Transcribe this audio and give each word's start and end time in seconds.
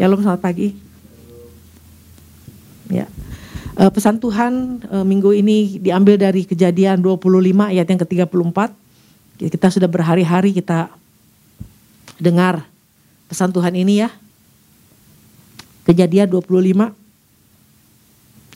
Shalom, 0.00 0.24
selamat 0.24 0.40
pagi. 0.40 0.72
Ya. 2.88 3.04
Uh, 3.76 3.92
pesan 3.92 4.16
Tuhan 4.16 4.80
uh, 4.88 5.04
minggu 5.04 5.28
ini 5.36 5.76
diambil 5.76 6.16
dari 6.16 6.48
Kejadian 6.48 7.04
25 7.04 7.20
ayat 7.68 7.84
yang 7.84 8.00
ke-34. 8.00 8.58
Kita 9.36 9.68
sudah 9.68 9.92
berhari-hari 9.92 10.56
kita 10.56 10.88
dengar 12.16 12.64
pesan 13.28 13.52
Tuhan 13.52 13.76
ini 13.76 14.00
ya. 14.00 14.08
Kejadian 15.84 16.32
25 16.32 16.48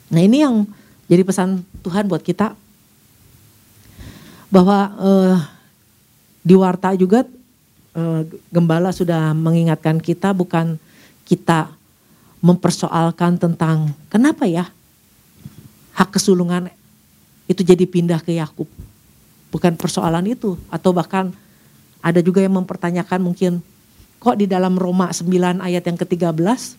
Nah 0.08 0.22
ini 0.22 0.46
yang 0.46 0.64
jadi 1.10 1.26
pesan 1.26 1.66
Tuhan 1.82 2.08
buat 2.08 2.22
kita. 2.22 2.54
Bahwa 4.52 4.78
eh, 5.00 5.36
di 6.44 6.54
Warta 6.56 6.92
juga 6.94 7.24
eh, 7.96 8.22
Gembala 8.52 8.92
sudah 8.94 9.32
mengingatkan 9.32 9.98
kita 9.98 10.32
bukan 10.32 10.76
kita 11.24 11.72
mempersoalkan 12.42 13.38
tentang 13.38 13.94
kenapa 14.10 14.44
ya 14.44 14.68
hak 15.94 16.18
kesulungan 16.18 16.68
itu 17.50 17.62
jadi 17.62 17.84
pindah 17.86 18.22
ke 18.22 18.36
Yakub. 18.36 18.68
Bukan 19.52 19.76
persoalan 19.76 20.24
itu 20.30 20.56
atau 20.72 20.90
bahkan 20.96 21.34
ada 22.02 22.18
juga 22.18 22.42
yang 22.42 22.56
mempertanyakan 22.58 23.20
mungkin 23.22 23.62
kok 24.22 24.38
di 24.38 24.46
dalam 24.46 24.78
Roma 24.78 25.10
9 25.10 25.62
ayat 25.62 25.82
yang 25.82 25.98
ke-13 25.98 26.78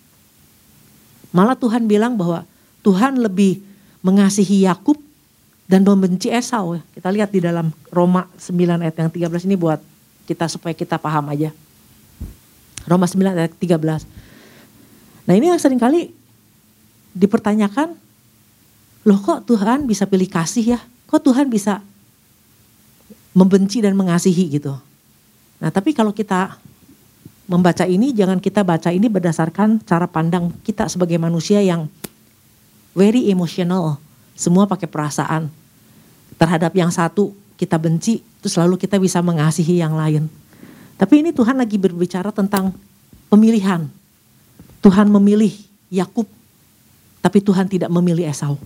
malah 1.33 1.57
Tuhan 1.57 1.87
bilang 1.89 2.15
bahwa 2.15 2.47
Tuhan 2.85 3.19
lebih 3.19 3.63
mengasihi 4.03 4.67
Yakub 4.67 4.99
dan 5.65 5.87
membenci 5.87 6.27
Esau. 6.27 6.77
Kita 6.91 7.09
lihat 7.09 7.31
di 7.31 7.39
dalam 7.39 7.71
Roma 7.89 8.27
9 8.35 8.83
ayat 8.83 8.95
yang 8.99 9.09
13 9.09 9.47
ini 9.47 9.55
buat 9.55 9.79
kita 10.27 10.51
supaya 10.51 10.75
kita 10.75 10.99
paham 10.99 11.31
aja. 11.31 11.55
Roma 12.83 13.07
9 13.07 13.23
ayat 13.31 13.53
13. 13.55 13.79
Nah 15.23 15.33
ini 15.33 15.47
yang 15.47 15.59
sering 15.59 15.79
kali 15.79 16.11
dipertanyakan 17.15 17.95
loh 19.03 19.19
kok 19.19 19.47
Tuhan 19.47 19.87
bisa 19.87 20.07
pilih 20.07 20.27
kasih 20.27 20.77
ya? 20.77 20.79
Kok 21.07 21.21
Tuhan 21.21 21.47
bisa 21.51 21.83
membenci 23.35 23.83
dan 23.83 23.93
mengasihi 23.99 24.59
gitu? 24.59 24.75
Nah 25.59 25.69
tapi 25.71 25.91
kalau 25.95 26.11
kita 26.15 26.59
membaca 27.47 27.83
ini 27.83 28.15
jangan 28.15 28.39
kita 28.39 28.63
baca 28.63 28.89
ini 28.89 29.11
berdasarkan 29.11 29.83
cara 29.83 30.07
pandang 30.07 30.49
kita 30.63 30.87
sebagai 30.87 31.19
manusia 31.19 31.59
yang 31.59 31.91
very 32.95 33.29
emotional. 33.29 33.99
Semua 34.33 34.65
pakai 34.65 34.89
perasaan. 34.89 35.51
Terhadap 36.39 36.73
yang 36.73 36.89
satu 36.89 37.35
kita 37.59 37.77
benci, 37.77 38.25
terus 38.41 38.57
lalu 38.57 38.75
kita 38.81 38.97
bisa 38.97 39.21
mengasihi 39.21 39.77
yang 39.77 39.93
lain. 39.93 40.25
Tapi 40.97 41.21
ini 41.21 41.29
Tuhan 41.29 41.59
lagi 41.59 41.77
berbicara 41.77 42.33
tentang 42.33 42.73
pemilihan. 43.29 43.85
Tuhan 44.81 45.07
memilih 45.07 45.53
Yakub, 45.93 46.27
tapi 47.21 47.39
Tuhan 47.39 47.69
tidak 47.69 47.87
memilih 47.93 48.27
Esau. 48.27 48.57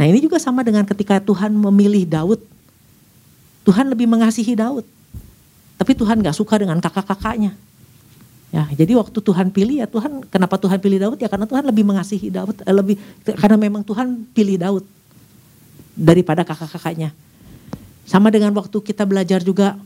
Nah 0.00 0.04
ini 0.08 0.18
juga 0.22 0.40
sama 0.40 0.64
dengan 0.64 0.82
ketika 0.86 1.20
Tuhan 1.22 1.52
memilih 1.52 2.04
Daud. 2.08 2.40
Tuhan 3.62 3.86
lebih 3.90 4.10
mengasihi 4.10 4.58
Daud. 4.58 4.82
Tapi 5.78 5.92
Tuhan 5.98 6.22
gak 6.22 6.34
suka 6.34 6.58
dengan 6.58 6.78
kakak-kakaknya. 6.78 7.54
Ya, 8.52 8.68
jadi 8.76 9.00
waktu 9.00 9.16
Tuhan 9.16 9.48
pilih 9.48 9.80
ya 9.80 9.88
Tuhan, 9.88 10.28
kenapa 10.28 10.60
Tuhan 10.60 10.76
pilih 10.76 11.00
Daud 11.00 11.16
ya 11.16 11.24
karena 11.32 11.48
Tuhan 11.48 11.64
lebih 11.64 11.88
mengasihi 11.88 12.28
Daud, 12.28 12.60
eh, 12.60 12.74
lebih 12.76 13.00
karena 13.24 13.56
memang 13.56 13.80
Tuhan 13.80 14.28
pilih 14.36 14.60
Daud 14.60 14.84
daripada 15.96 16.44
kakak-kakaknya. 16.44 17.16
Sama 18.04 18.28
dengan 18.28 18.52
waktu 18.52 18.76
kita 18.84 19.08
belajar 19.08 19.40
juga, 19.40 19.80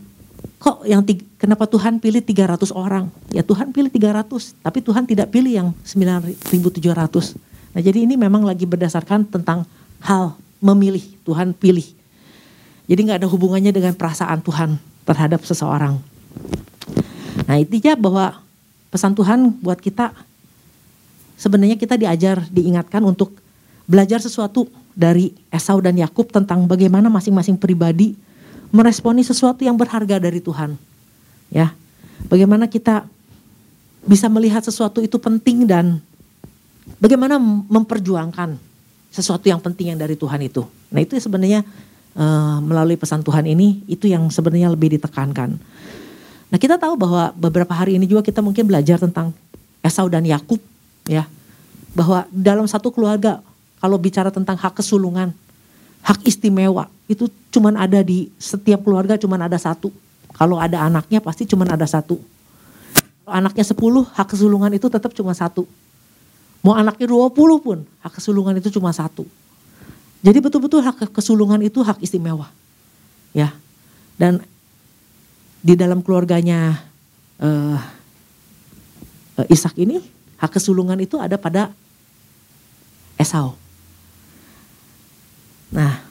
kok 0.58 0.82
yang 0.82 1.06
tiga, 1.06 1.22
kenapa 1.38 1.70
Tuhan 1.70 2.02
pilih 2.02 2.18
300 2.18 2.74
orang? 2.74 3.06
Ya 3.30 3.46
Tuhan 3.46 3.70
pilih 3.70 3.86
300, 3.86 4.58
tapi 4.58 4.82
Tuhan 4.82 5.06
tidak 5.06 5.30
pilih 5.30 5.52
yang 5.54 5.68
9700. 5.86 7.38
Nah 7.70 7.80
jadi 7.80 8.02
ini 8.02 8.18
memang 8.18 8.42
lagi 8.42 8.66
berdasarkan 8.66 9.30
tentang 9.30 9.62
hal 10.02 10.36
memilih, 10.60 11.04
Tuhan 11.24 11.52
pilih. 11.56 11.86
Jadi 12.86 13.00
nggak 13.02 13.18
ada 13.24 13.28
hubungannya 13.28 13.74
dengan 13.74 13.94
perasaan 13.94 14.40
Tuhan 14.42 14.78
terhadap 15.06 15.42
seseorang. 15.42 15.98
Nah 17.46 17.56
intinya 17.58 17.94
bahwa 17.98 18.24
pesan 18.90 19.14
Tuhan 19.14 19.54
buat 19.62 19.78
kita 19.78 20.14
sebenarnya 21.38 21.78
kita 21.78 21.94
diajar, 21.98 22.42
diingatkan 22.50 23.02
untuk 23.04 23.34
belajar 23.86 24.18
sesuatu 24.18 24.66
dari 24.96 25.30
Esau 25.52 25.78
dan 25.78 25.94
Yakub 25.94 26.32
tentang 26.32 26.64
bagaimana 26.66 27.06
masing-masing 27.12 27.60
pribadi 27.60 28.16
meresponi 28.74 29.22
sesuatu 29.22 29.62
yang 29.62 29.78
berharga 29.78 30.18
dari 30.18 30.42
Tuhan. 30.42 30.74
Ya. 31.52 31.76
Bagaimana 32.26 32.66
kita 32.66 33.06
bisa 34.02 34.26
melihat 34.26 34.64
sesuatu 34.64 34.98
itu 35.04 35.20
penting 35.20 35.68
dan 35.68 36.00
bagaimana 36.98 37.38
memperjuangkan 37.42 38.58
sesuatu 39.16 39.48
yang 39.48 39.56
penting 39.56 39.96
yang 39.96 39.98
dari 39.98 40.12
Tuhan 40.12 40.44
itu. 40.44 40.68
Nah 40.92 41.00
itu 41.00 41.16
sebenarnya 41.16 41.64
uh, 42.12 42.60
melalui 42.60 43.00
pesan 43.00 43.24
Tuhan 43.24 43.48
ini 43.48 43.80
itu 43.88 44.12
yang 44.12 44.28
sebenarnya 44.28 44.68
lebih 44.68 44.92
ditekankan. 45.00 45.56
Nah 46.52 46.58
kita 46.60 46.76
tahu 46.76 47.00
bahwa 47.00 47.32
beberapa 47.32 47.72
hari 47.72 47.96
ini 47.96 48.04
juga 48.04 48.20
kita 48.20 48.44
mungkin 48.44 48.68
belajar 48.68 49.00
tentang 49.00 49.32
Esau 49.80 50.12
dan 50.12 50.28
Yakub 50.28 50.60
ya. 51.08 51.24
Bahwa 51.96 52.28
dalam 52.28 52.68
satu 52.68 52.92
keluarga 52.92 53.40
kalau 53.80 53.96
bicara 53.96 54.28
tentang 54.28 54.60
hak 54.60 54.76
kesulungan, 54.76 55.32
hak 56.04 56.20
istimewa 56.28 56.92
itu 57.08 57.32
cuman 57.48 57.80
ada 57.80 58.04
di 58.04 58.28
setiap 58.36 58.84
keluarga 58.84 59.16
cuman 59.16 59.48
ada 59.48 59.56
satu. 59.56 59.88
Kalau 60.36 60.60
ada 60.60 60.84
anaknya 60.84 61.24
pasti 61.24 61.48
cuman 61.48 61.72
ada 61.72 61.88
satu. 61.88 62.20
Anaknya 63.24 63.64
sepuluh 63.64 64.04
hak 64.12 64.36
kesulungan 64.36 64.68
itu 64.76 64.92
tetap 64.92 65.16
cuma 65.16 65.32
satu. 65.32 65.64
Mau 66.66 66.74
anaknya 66.74 67.06
20 67.06 67.62
pun 67.62 67.78
hak 68.02 68.18
kesulungan 68.18 68.58
itu 68.58 68.74
cuma 68.74 68.90
satu. 68.90 69.22
Jadi 70.26 70.42
betul-betul 70.42 70.82
hak 70.82 71.14
kesulungan 71.14 71.62
itu 71.62 71.78
hak 71.78 72.02
istimewa. 72.02 72.50
Ya. 73.30 73.54
Dan 74.18 74.42
di 75.62 75.78
dalam 75.78 76.02
keluarganya 76.02 76.82
uh, 77.38 77.78
uh, 79.38 79.46
Ishak 79.46 79.78
ini 79.78 80.02
hak 80.42 80.58
kesulungan 80.58 80.98
itu 80.98 81.22
ada 81.22 81.38
pada 81.38 81.70
Esau. 83.14 83.54
Nah, 85.70 86.02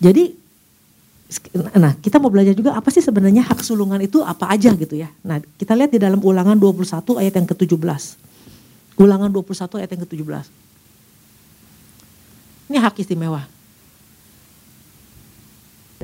jadi 0.00 0.32
nah 1.76 1.92
kita 2.00 2.16
mau 2.16 2.32
belajar 2.32 2.56
juga 2.56 2.72
apa 2.72 2.88
sih 2.88 3.04
sebenarnya 3.04 3.44
hak 3.44 3.60
kesulungan 3.60 4.00
itu 4.00 4.24
apa 4.24 4.48
aja 4.48 4.72
gitu 4.72 4.96
ya. 4.96 5.12
Nah, 5.20 5.44
kita 5.60 5.76
lihat 5.76 5.92
di 5.92 6.00
dalam 6.00 6.24
Ulangan 6.24 6.56
21 6.56 7.20
ayat 7.20 7.36
yang 7.36 7.44
ke-17. 7.44 8.29
Ulangan 9.00 9.32
21 9.32 9.80
ayat 9.80 9.90
yang 9.96 10.02
ke-17. 10.04 10.44
Ini 12.68 12.76
hak 12.84 13.00
istimewa. 13.00 13.48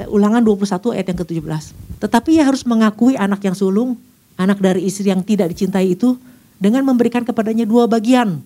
Ulangan 0.09 0.41
21 0.41 0.97
ayat 0.97 1.07
yang 1.13 1.19
ke-17. 1.21 1.77
Tetapi 2.01 2.41
ia 2.41 2.49
harus 2.49 2.65
mengakui 2.65 3.13
anak 3.21 3.45
yang 3.45 3.53
sulung, 3.53 4.01
anak 4.41 4.65
dari 4.65 4.89
istri 4.89 5.13
yang 5.13 5.21
tidak 5.21 5.53
dicintai 5.53 5.93
itu 5.93 6.17
dengan 6.57 6.89
memberikan 6.89 7.21
kepadanya 7.21 7.69
dua 7.69 7.85
bagian 7.85 8.41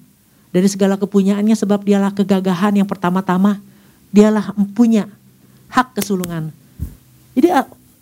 dari 0.51 0.67
segala 0.67 0.99
kepunyaannya 0.99 1.55
sebab 1.55 1.87
dialah 1.87 2.11
kegagahan 2.11 2.75
yang 2.75 2.91
pertama-tama, 2.91 3.63
dialah 4.11 4.51
punya 4.75 5.07
hak 5.71 5.95
kesulungan. 5.95 6.51
Jadi 7.39 7.55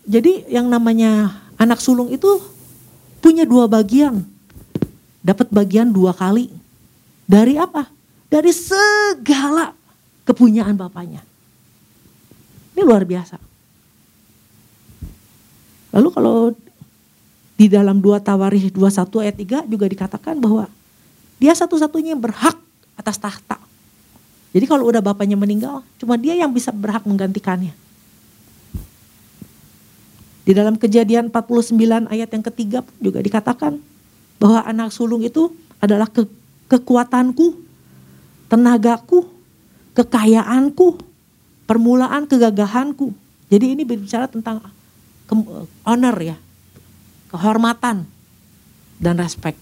jadi 0.09 0.49
yang 0.49 0.65
namanya 0.65 1.37
anak 1.61 1.77
sulung 1.77 2.09
itu 2.09 2.41
punya 3.21 3.45
dua 3.45 3.69
bagian 3.69 4.25
dapat 5.29 5.47
bagian 5.53 5.93
dua 5.93 6.09
kali. 6.09 6.49
Dari 7.29 7.53
apa? 7.61 7.85
Dari 8.25 8.49
segala 8.49 9.77
kepunyaan 10.25 10.73
bapaknya. 10.73 11.21
Ini 12.73 12.81
luar 12.81 13.05
biasa. 13.05 13.37
Lalu 15.93 16.09
kalau 16.09 16.37
di 17.59 17.67
dalam 17.69 18.01
dua 18.01 18.17
Tawarikh 18.21 18.73
21 18.73 19.25
ayat 19.25 19.35
3 19.65 19.71
juga 19.73 19.85
dikatakan 19.89 20.37
bahwa 20.39 20.65
dia 21.37 21.53
satu-satunya 21.53 22.17
yang 22.17 22.21
berhak 22.21 22.55
atas 22.97 23.17
tahta. 23.19 23.57
Jadi 24.49 24.65
kalau 24.65 24.89
udah 24.89 25.03
bapaknya 25.03 25.37
meninggal, 25.37 25.85
cuma 26.01 26.17
dia 26.17 26.33
yang 26.33 26.49
bisa 26.49 26.73
berhak 26.73 27.05
menggantikannya. 27.05 27.73
Di 30.47 30.57
dalam 30.57 30.79
kejadian 30.81 31.29
49 31.29 32.09
ayat 32.09 32.29
yang 32.33 32.43
ketiga 32.49 32.79
juga 32.97 33.21
dikatakan 33.21 33.77
bahwa 34.39 34.63
anak 34.63 34.89
sulung 34.95 35.21
itu 35.21 35.51
adalah 35.83 36.07
ke, 36.07 36.25
kekuatanku, 36.71 37.59
tenagaku, 38.47 39.27
kekayaanku, 39.93 40.97
permulaan 41.67 42.25
kegagahanku. 42.25 43.11
Jadi 43.51 43.75
ini 43.75 43.83
berbicara 43.83 44.31
tentang 44.31 44.63
honor 45.85 46.15
ya, 46.17 46.37
kehormatan 47.29 48.07
dan 48.97 49.15
respect. 49.19 49.59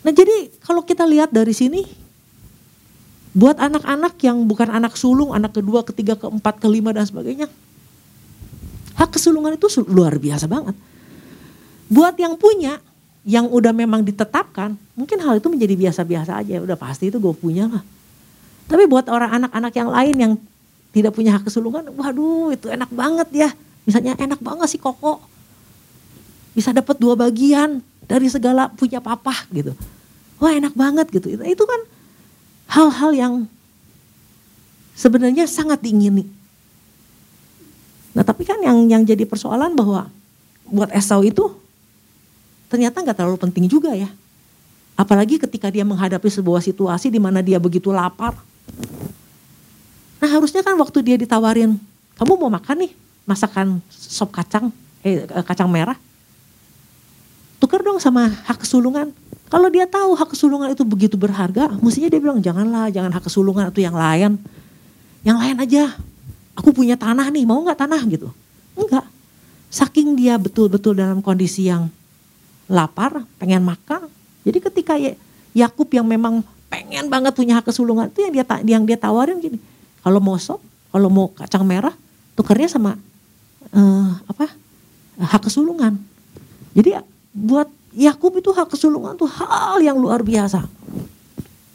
Nah 0.00 0.12
jadi 0.14 0.48
kalau 0.64 0.80
kita 0.86 1.04
lihat 1.04 1.28
dari 1.34 1.52
sini, 1.52 1.84
buat 3.36 3.60
anak-anak 3.60 4.16
yang 4.24 4.42
bukan 4.48 4.72
anak 4.72 4.96
sulung, 4.96 5.36
anak 5.36 5.54
kedua, 5.54 5.84
ketiga, 5.84 6.16
keempat, 6.16 6.58
kelima 6.58 6.90
dan 6.90 7.04
sebagainya, 7.04 7.46
hak 8.96 9.10
kesulungan 9.14 9.54
itu 9.54 9.68
luar 9.86 10.16
biasa 10.16 10.50
banget. 10.50 10.74
Buat 11.90 12.18
yang 12.18 12.38
punya, 12.38 12.78
yang 13.24 13.46
udah 13.48 13.76
memang 13.76 14.00
ditetapkan, 14.00 14.72
mungkin 14.96 15.20
hal 15.20 15.36
itu 15.36 15.48
menjadi 15.52 15.74
biasa-biasa 15.76 16.40
aja, 16.40 16.56
udah 16.64 16.78
pasti 16.78 17.12
itu 17.12 17.20
gue 17.20 17.34
punya 17.36 17.68
lah. 17.68 17.84
Tapi 18.64 18.86
buat 18.88 19.10
orang 19.12 19.44
anak-anak 19.44 19.72
yang 19.76 19.90
lain 19.90 20.16
yang 20.16 20.32
tidak 20.90 21.12
punya 21.12 21.36
hak 21.36 21.44
kesulungan, 21.46 21.90
waduh 21.94 22.54
itu 22.54 22.70
enak 22.70 22.88
banget 22.90 23.28
ya. 23.34 23.50
Misalnya 23.84 24.16
enak 24.16 24.40
banget 24.40 24.72
sih 24.72 24.80
koko. 24.80 25.20
Bisa 26.54 26.74
dapat 26.74 26.98
dua 26.98 27.14
bagian 27.14 27.82
dari 28.06 28.26
segala 28.26 28.70
punya 28.72 28.98
papa 28.98 29.34
gitu. 29.54 29.74
Wah 30.42 30.50
enak 30.50 30.74
banget 30.74 31.06
gitu. 31.14 31.30
Itu 31.30 31.64
kan 31.68 31.80
hal-hal 32.70 33.10
yang 33.14 33.34
sebenarnya 34.98 35.46
sangat 35.46 35.82
diingini. 35.84 36.26
Nah 38.16 38.26
tapi 38.26 38.42
kan 38.42 38.58
yang 38.58 38.90
yang 38.90 39.02
jadi 39.06 39.22
persoalan 39.26 39.78
bahwa 39.78 40.10
buat 40.66 40.90
Esau 40.90 41.22
itu 41.22 41.54
ternyata 42.70 43.02
nggak 43.02 43.16
terlalu 43.18 43.38
penting 43.42 43.66
juga 43.66 43.92
ya. 43.92 44.08
Apalagi 44.94 45.42
ketika 45.42 45.68
dia 45.68 45.82
menghadapi 45.82 46.30
sebuah 46.30 46.62
situasi 46.62 47.10
di 47.10 47.18
mana 47.18 47.42
dia 47.42 47.58
begitu 47.58 47.90
lapar, 47.90 48.38
Nah 50.20 50.28
harusnya 50.28 50.60
kan 50.60 50.76
waktu 50.76 51.00
dia 51.00 51.16
ditawarin, 51.16 51.80
kamu 52.20 52.32
mau 52.36 52.52
makan 52.52 52.84
nih 52.86 52.92
masakan 53.24 53.80
sop 53.88 54.36
kacang, 54.36 54.68
eh, 55.00 55.24
eh 55.24 55.44
kacang 55.44 55.66
merah. 55.66 55.96
Tukar 57.56 57.80
dong 57.80 57.96
sama 57.96 58.28
hak 58.28 58.64
kesulungan. 58.64 59.12
Kalau 59.50 59.66
dia 59.72 59.88
tahu 59.88 60.14
hak 60.14 60.36
kesulungan 60.36 60.68
itu 60.70 60.84
begitu 60.84 61.16
berharga, 61.16 61.72
mestinya 61.80 62.12
dia 62.12 62.20
bilang 62.20 62.38
janganlah, 62.38 62.92
jangan 62.92 63.10
hak 63.16 63.24
kesulungan 63.26 63.72
itu 63.72 63.80
yang 63.82 63.96
lain. 63.96 64.36
Yang 65.24 65.36
lain 65.40 65.56
aja. 65.58 65.84
Aku 66.54 66.76
punya 66.76 66.94
tanah 67.00 67.32
nih, 67.32 67.48
mau 67.48 67.58
nggak 67.64 67.80
tanah 67.80 68.00
gitu? 68.04 68.28
Enggak. 68.76 69.08
Saking 69.72 70.14
dia 70.20 70.36
betul-betul 70.36 71.00
dalam 71.00 71.24
kondisi 71.24 71.66
yang 71.68 71.88
lapar, 72.70 73.26
pengen 73.42 73.66
makan. 73.66 74.06
Jadi 74.46 74.58
ketika 74.62 74.94
Yakub 75.50 75.90
yang 75.90 76.06
memang 76.06 76.46
pengen 76.70 77.10
banget 77.10 77.34
punya 77.34 77.58
hak 77.58 77.66
kesulungan 77.66 78.06
itu 78.06 78.22
yang 78.22 78.32
dia 78.32 78.44
yang 78.78 78.82
dia 78.86 78.94
tawarin 78.94 79.42
gini, 79.42 79.58
kalau 80.06 80.22
mau 80.22 80.38
sop, 80.38 80.62
kalau 80.94 81.10
mau 81.10 81.26
kacang 81.34 81.66
merah, 81.66 81.92
tukarnya 82.38 82.70
sama 82.70 82.94
uh, 83.74 84.10
apa? 84.30 84.46
hak 85.20 85.52
kesulungan. 85.52 86.00
Jadi 86.72 86.96
buat 87.34 87.68
Yakub 87.92 88.38
itu 88.38 88.54
hak 88.54 88.72
kesulungan 88.72 89.18
tuh 89.18 89.28
hal 89.28 89.82
yang 89.82 89.98
luar 89.98 90.24
biasa. 90.24 90.64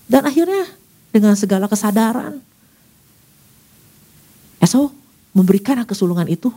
Dan 0.10 0.26
akhirnya 0.26 0.66
dengan 1.14 1.38
segala 1.38 1.70
kesadaran 1.70 2.42
Esau 4.58 4.90
memberikan 5.36 5.78
hak 5.78 5.94
kesulungan 5.94 6.26
itu 6.26 6.50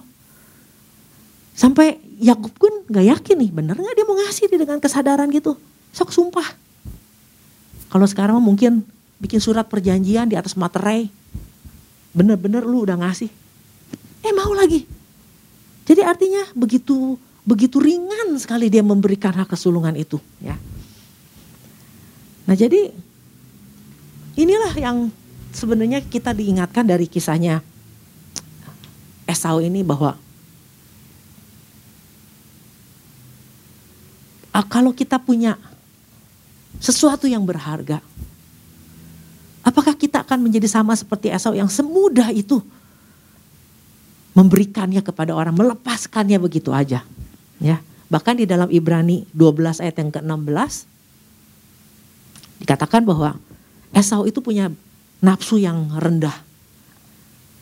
sampai 1.52 1.98
Yakub 2.22 2.54
pun 2.88 2.96
gak 2.96 3.04
yakin 3.04 3.36
nih 3.36 3.50
bener 3.52 3.76
gak 3.76 3.92
dia 3.92 4.06
mau 4.08 4.16
ngasih 4.16 4.48
nih 4.48 4.64
dengan 4.64 4.80
kesadaran 4.80 5.28
gitu. 5.28 5.60
Sok 5.92 6.08
sumpah. 6.08 6.48
Kalau 7.92 8.08
sekarang 8.08 8.40
mungkin 8.40 8.80
bikin 9.20 9.44
surat 9.44 9.68
perjanjian 9.68 10.24
di 10.24 10.40
atas 10.40 10.56
materai 10.56 11.12
bener-bener 12.16 12.64
lu 12.64 12.88
udah 12.88 12.96
ngasih. 12.96 13.28
Eh 14.24 14.32
mau 14.32 14.56
lagi. 14.56 14.88
Jadi 15.84 16.00
artinya 16.00 16.48
begitu 16.56 17.20
begitu 17.44 17.76
ringan 17.76 18.36
sekali 18.40 18.72
dia 18.72 18.80
memberikan 18.80 19.36
hak 19.36 19.52
kesulungan 19.52 19.92
itu 19.92 20.16
ya. 20.40 20.56
Nah 22.48 22.56
jadi 22.56 22.88
inilah 24.40 24.72
yang 24.80 25.12
sebenarnya 25.52 26.00
kita 26.08 26.32
diingatkan 26.32 26.88
dari 26.88 27.04
kisahnya 27.04 27.60
Esau 29.28 29.60
ini 29.60 29.84
bahwa 29.84 30.16
ah, 34.58 34.66
kalau 34.66 34.90
kita 34.90 35.22
punya 35.22 35.54
sesuatu 36.82 37.30
yang 37.30 37.46
berharga, 37.46 38.02
Apakah 39.68 39.92
kita 39.92 40.24
akan 40.24 40.48
menjadi 40.48 40.64
sama 40.64 40.96
seperti 40.96 41.28
Esau 41.28 41.52
yang 41.52 41.68
semudah 41.68 42.32
itu 42.32 42.64
memberikannya 44.32 45.04
kepada 45.04 45.36
orang, 45.36 45.52
melepaskannya 45.52 46.40
begitu 46.40 46.72
aja. 46.72 47.04
Ya, 47.60 47.84
bahkan 48.08 48.32
di 48.32 48.48
dalam 48.48 48.72
Ibrani 48.72 49.28
12 49.36 49.84
ayat 49.84 50.00
yang 50.00 50.08
ke-16 50.08 50.72
dikatakan 52.64 53.04
bahwa 53.04 53.36
Esau 53.92 54.24
itu 54.24 54.40
punya 54.40 54.72
nafsu 55.20 55.60
yang 55.60 55.92
rendah. 56.00 56.34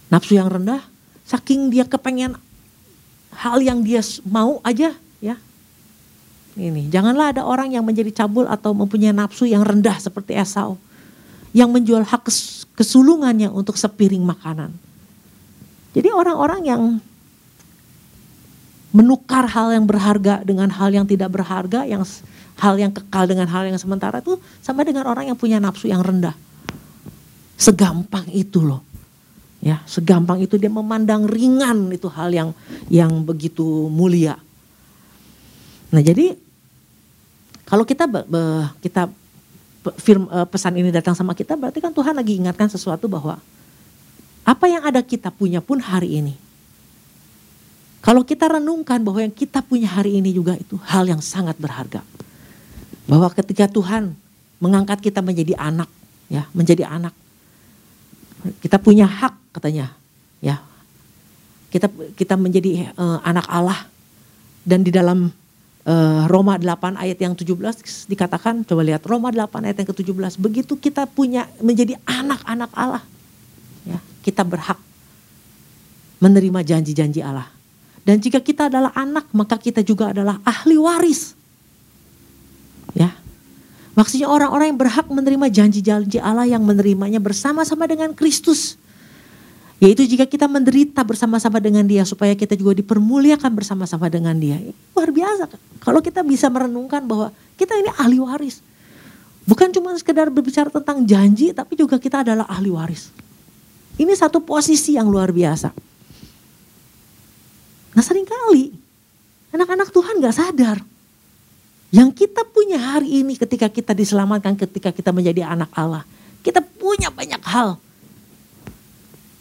Nafsu 0.06 0.38
yang 0.38 0.46
rendah 0.46 0.87
saking 1.26 1.75
dia 1.75 1.90
kepengen 1.90 2.38
hal 3.34 3.58
yang 3.58 3.82
dia 3.82 3.98
mau 4.22 4.62
aja 4.62 4.94
ya. 5.19 5.34
Ini, 6.56 6.88
janganlah 6.88 7.37
ada 7.37 7.43
orang 7.44 7.69
yang 7.69 7.85
menjadi 7.85 8.25
cabul 8.25 8.49
atau 8.49 8.73
mempunyai 8.73 9.12
nafsu 9.12 9.44
yang 9.44 9.61
rendah 9.61 10.00
seperti 10.00 10.32
Esau 10.32 10.81
yang 11.56 11.73
menjual 11.73 12.05
hak 12.05 12.29
kesulungannya 12.76 13.49
untuk 13.49 13.81
sepiring 13.81 14.20
makanan. 14.20 14.73
Jadi 15.97 16.12
orang-orang 16.12 16.61
yang 16.69 16.82
menukar 18.93 19.49
hal 19.49 19.73
yang 19.73 19.88
berharga 19.88 20.44
dengan 20.44 20.69
hal 20.69 20.93
yang 20.93 21.08
tidak 21.08 21.32
berharga, 21.32 21.88
yang 21.88 22.05
hal 22.56 22.75
yang 22.76 22.93
kekal 22.93 23.25
dengan 23.29 23.49
hal 23.49 23.69
yang 23.69 23.76
sementara 23.76 24.20
itu 24.20 24.41
sama 24.64 24.85
dengan 24.85 25.08
orang 25.08 25.29
yang 25.29 25.37
punya 25.37 25.61
nafsu 25.61 25.88
yang 25.88 26.00
rendah. 26.00 26.32
Segampang 27.56 28.29
itu 28.32 28.61
loh. 28.64 28.85
Ya, 29.64 29.81
segampang 29.88 30.44
itu 30.44 30.61
dia 30.61 30.69
memandang 30.69 31.25
ringan 31.25 31.88
itu 31.88 32.08
hal 32.12 32.29
yang 32.32 32.53
yang 32.93 33.25
begitu 33.25 33.88
mulia. 33.88 34.36
Nah, 35.89 36.05
jadi 36.05 36.36
kalau 37.67 37.82
kita 37.82 38.06
kita 38.79 39.11
firm, 39.99 40.31
uh, 40.31 40.46
pesan 40.46 40.79
ini 40.79 40.94
datang 40.94 41.19
sama 41.19 41.35
kita 41.35 41.58
berarti 41.58 41.82
kan 41.82 41.91
Tuhan 41.91 42.15
lagi 42.15 42.39
ingatkan 42.39 42.70
sesuatu 42.70 43.11
bahwa 43.11 43.43
apa 44.46 44.65
yang 44.70 44.87
ada 44.87 45.03
kita 45.03 45.35
punya 45.35 45.58
pun 45.58 45.82
hari 45.82 46.23
ini. 46.23 46.35
Kalau 47.99 48.23
kita 48.23 48.46
renungkan 48.46 49.03
bahwa 49.03 49.19
yang 49.19 49.35
kita 49.35 49.58
punya 49.67 49.91
hari 49.91 50.23
ini 50.23 50.31
juga 50.31 50.55
itu 50.55 50.79
hal 50.87 51.11
yang 51.11 51.19
sangat 51.19 51.58
berharga. 51.58 52.06
Bahwa 53.11 53.27
ketika 53.35 53.67
Tuhan 53.67 54.15
mengangkat 54.63 55.03
kita 55.03 55.19
menjadi 55.19 55.58
anak, 55.58 55.91
ya, 56.31 56.46
menjadi 56.55 56.87
anak. 56.87 57.11
Kita 58.63 58.79
punya 58.79 59.11
hak 59.11 59.35
katanya, 59.58 59.91
ya. 60.39 60.63
Kita 61.67 61.91
kita 62.15 62.39
menjadi 62.39 62.94
uh, 62.94 63.19
anak 63.27 63.51
Allah 63.51 63.91
dan 64.63 64.87
di 64.87 64.94
dalam 64.94 65.35
uh, 65.86 66.26
Roma 66.26 66.58
8 66.58 66.98
ayat 66.98 67.19
yang 67.22 67.32
17 67.32 68.10
dikatakan 68.10 68.66
coba 68.66 68.82
lihat 68.82 69.06
Roma 69.06 69.31
8 69.31 69.70
ayat 69.70 69.76
yang 69.81 69.88
ke-17 69.94 70.34
begitu 70.43 70.74
kita 70.76 71.06
punya 71.06 71.46
menjadi 71.62 71.96
anak-anak 72.05 72.70
Allah 72.74 73.02
ya 73.86 73.98
kita 74.26 74.43
berhak 74.43 74.76
menerima 76.20 76.60
janji-janji 76.64 77.20
Allah. 77.20 77.48
Dan 78.06 78.22
jika 78.22 78.38
kita 78.38 78.70
adalah 78.70 78.94
anak 78.94 79.26
maka 79.34 79.58
kita 79.58 79.82
juga 79.82 80.14
adalah 80.14 80.38
ahli 80.46 80.78
waris 80.78 81.34
ya. 82.94 83.10
Maksudnya 83.96 84.28
orang-orang 84.28 84.76
yang 84.76 84.81
berhak 84.81 85.06
menerima 85.08 85.46
janji-janji 85.48 86.20
Allah 86.20 86.46
yang 86.46 86.62
menerimanya 86.62 87.19
bersama-sama 87.19 87.88
dengan 87.88 88.12
Kristus 88.12 88.78
yaitu 89.77 90.09
jika 90.09 90.25
kita 90.25 90.49
menderita 90.49 91.05
bersama-sama 91.05 91.61
dengan 91.61 91.85
dia 91.85 92.01
supaya 92.09 92.33
kita 92.33 92.56
juga 92.56 92.73
dipermuliakan 92.81 93.53
bersama-sama 93.53 94.09
dengan 94.09 94.33
dia. 94.33 94.56
Luar 94.97 95.13
biasa. 95.13 95.53
Kalau 95.85 96.01
kita 96.01 96.25
bisa 96.25 96.49
merenungkan 96.49 97.05
bahwa 97.05 97.29
kita 97.61 97.77
ini 97.77 97.93
ahli 98.01 98.17
waris. 98.17 98.65
Bukan 99.45 99.71
cuma 99.77 99.93
sekedar 100.01 100.33
berbicara 100.33 100.73
tentang 100.73 101.05
janji 101.05 101.53
tapi 101.53 101.77
juga 101.77 102.01
kita 102.01 102.25
adalah 102.25 102.49
ahli 102.49 102.73
waris. 102.73 103.13
Ini 104.01 104.13
satu 104.17 104.41
posisi 104.41 104.97
yang 104.97 105.13
luar 105.13 105.29
biasa. 105.29 105.69
Nah 107.97 108.05
sering 108.05 108.25
kali 108.25 108.73
anak-anak 109.53 109.93
Tuhan 109.93 110.25
gak 110.25 110.37
sadar. 110.37 110.79
Yang 111.93 112.25
kita 112.25 112.49
punya 112.49 112.81
hari 112.81 113.23
ini 113.23 113.37
ketika 113.37 113.69
kita 113.69 113.93
diselamatkan, 113.93 114.56
ketika 114.56 114.89
kita 114.89 115.13
menjadi 115.13 115.53
anak 115.53 115.69
Allah. 115.77 116.03
Kita 116.41 116.65
punya 116.65 117.13
banyak 117.13 117.43
hal 117.45 117.77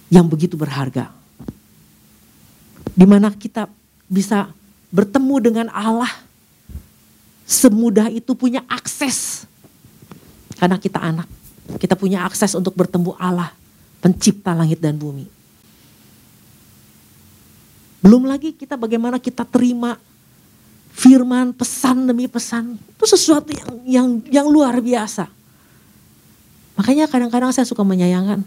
yang 0.10 0.26
begitu 0.26 0.58
berharga. 0.58 1.10
Di 2.96 3.04
mana 3.04 3.34
kita 3.34 3.68
bisa 4.06 4.48
bertemu 4.94 5.36
dengan 5.42 5.68
Allah 5.74 6.10
semudah 7.46 8.10
itu 8.10 8.34
punya 8.34 8.66
akses. 8.66 9.46
Karena 10.56 10.80
kita 10.80 11.04
anak, 11.04 11.28
kita 11.78 12.00
punya 12.00 12.24
akses 12.24 12.56
untuk 12.56 12.74
bertemu 12.74 13.12
Allah, 13.20 13.52
pencipta 14.00 14.56
langit 14.56 14.80
dan 14.80 14.96
bumi. 14.96 15.28
Belum 18.00 18.24
lagi 18.24 18.54
kita 18.54 18.78
bagaimana 18.78 19.18
kita 19.18 19.44
terima 19.44 19.98
firman, 20.94 21.52
pesan 21.52 22.08
demi 22.08 22.30
pesan. 22.30 22.78
Itu 22.78 23.04
sesuatu 23.10 23.52
yang 23.52 23.74
yang 23.84 24.08
yang 24.32 24.48
luar 24.48 24.78
biasa. 24.80 25.28
Makanya 26.80 27.10
kadang-kadang 27.12 27.52
saya 27.52 27.68
suka 27.68 27.84
menyayangkan. 27.84 28.46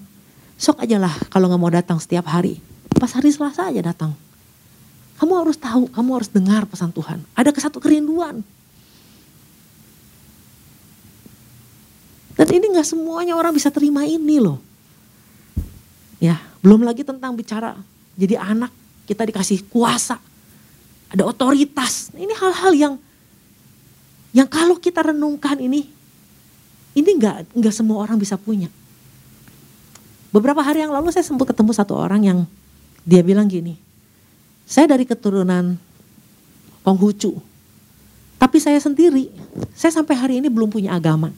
Sok 0.58 0.82
aja 0.82 0.98
lah 0.98 1.14
kalau 1.30 1.46
nggak 1.46 1.62
mau 1.62 1.70
datang 1.70 2.02
setiap 2.02 2.26
hari. 2.26 2.58
Pas 2.98 3.14
hari 3.14 3.30
Selasa 3.30 3.70
aja 3.70 3.78
datang. 3.78 4.10
Kamu 5.22 5.32
harus 5.38 5.54
tahu, 5.54 5.86
kamu 5.90 6.10
harus 6.18 6.30
dengar 6.30 6.66
pesan 6.66 6.90
Tuhan. 6.90 7.22
Ada 7.38 7.54
kesatu 7.54 7.78
kerinduan. 7.78 8.42
Dan 12.34 12.48
ini 12.54 12.70
nggak 12.74 12.86
semuanya 12.86 13.34
orang 13.34 13.54
bisa 13.54 13.70
terima 13.70 14.02
ini 14.06 14.38
loh. 14.38 14.58
Ya, 16.18 16.38
belum 16.62 16.82
lagi 16.82 17.06
tentang 17.06 17.34
bicara 17.38 17.78
jadi 18.18 18.34
anak 18.34 18.74
kita 19.06 19.22
dikasih 19.30 19.70
kuasa, 19.70 20.18
ada 21.06 21.22
otoritas. 21.22 22.10
Ini 22.18 22.34
hal-hal 22.34 22.72
yang 22.74 22.94
yang 24.34 24.50
kalau 24.50 24.74
kita 24.74 25.06
renungkan 25.06 25.54
ini, 25.62 25.86
ini 26.98 27.10
nggak 27.14 27.54
nggak 27.54 27.74
semua 27.74 28.02
orang 28.02 28.18
bisa 28.18 28.34
punya. 28.34 28.66
Beberapa 30.28 30.60
hari 30.60 30.84
yang 30.84 30.92
lalu 30.92 31.08
saya 31.08 31.24
sempat 31.24 31.48
ketemu 31.48 31.72
satu 31.72 31.96
orang 31.96 32.20
yang 32.20 32.38
dia 33.08 33.24
bilang 33.24 33.48
gini, 33.48 33.80
saya 34.68 34.84
dari 34.84 35.08
keturunan 35.08 35.80
Konghucu, 36.84 37.40
tapi 38.36 38.60
saya 38.60 38.76
sendiri, 38.76 39.32
saya 39.72 39.92
sampai 39.92 40.14
hari 40.14 40.34
ini 40.40 40.52
belum 40.52 40.68
punya 40.68 40.92
agama. 40.92 41.32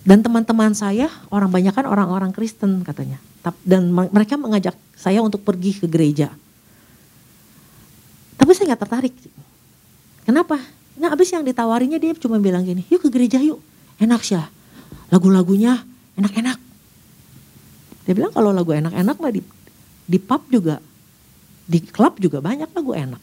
Dan 0.00 0.24
teman-teman 0.24 0.72
saya, 0.72 1.12
orang 1.28 1.52
banyak 1.52 1.76
kan 1.76 1.84
orang-orang 1.84 2.32
Kristen 2.32 2.80
katanya. 2.80 3.20
Dan 3.60 3.92
mereka 3.92 4.40
mengajak 4.40 4.72
saya 4.96 5.20
untuk 5.20 5.44
pergi 5.44 5.76
ke 5.76 5.84
gereja. 5.84 6.32
Tapi 8.40 8.50
saya 8.56 8.72
nggak 8.72 8.82
tertarik. 8.88 9.14
Kenapa? 10.24 10.56
Nah 10.96 11.12
abis 11.12 11.32
yang 11.32 11.44
ditawarinya 11.44 12.00
dia 12.00 12.16
cuma 12.16 12.40
bilang 12.40 12.64
gini, 12.64 12.84
yuk 12.88 13.04
ke 13.04 13.08
gereja 13.12 13.40
yuk. 13.40 13.60
Enak 14.00 14.24
sih 14.24 14.40
lagu-lagunya 15.12 15.84
enak-enak. 16.16 16.69
Dia 18.10 18.18
bilang 18.18 18.34
kalau 18.34 18.50
lagu 18.50 18.74
enak-enak 18.74 19.16
mah 19.22 19.30
di, 19.30 19.38
di 20.02 20.18
pub 20.18 20.42
juga, 20.50 20.82
di 21.62 21.78
klub 21.78 22.18
juga 22.18 22.42
banyak 22.42 22.66
lagu 22.74 22.90
enak. 22.90 23.22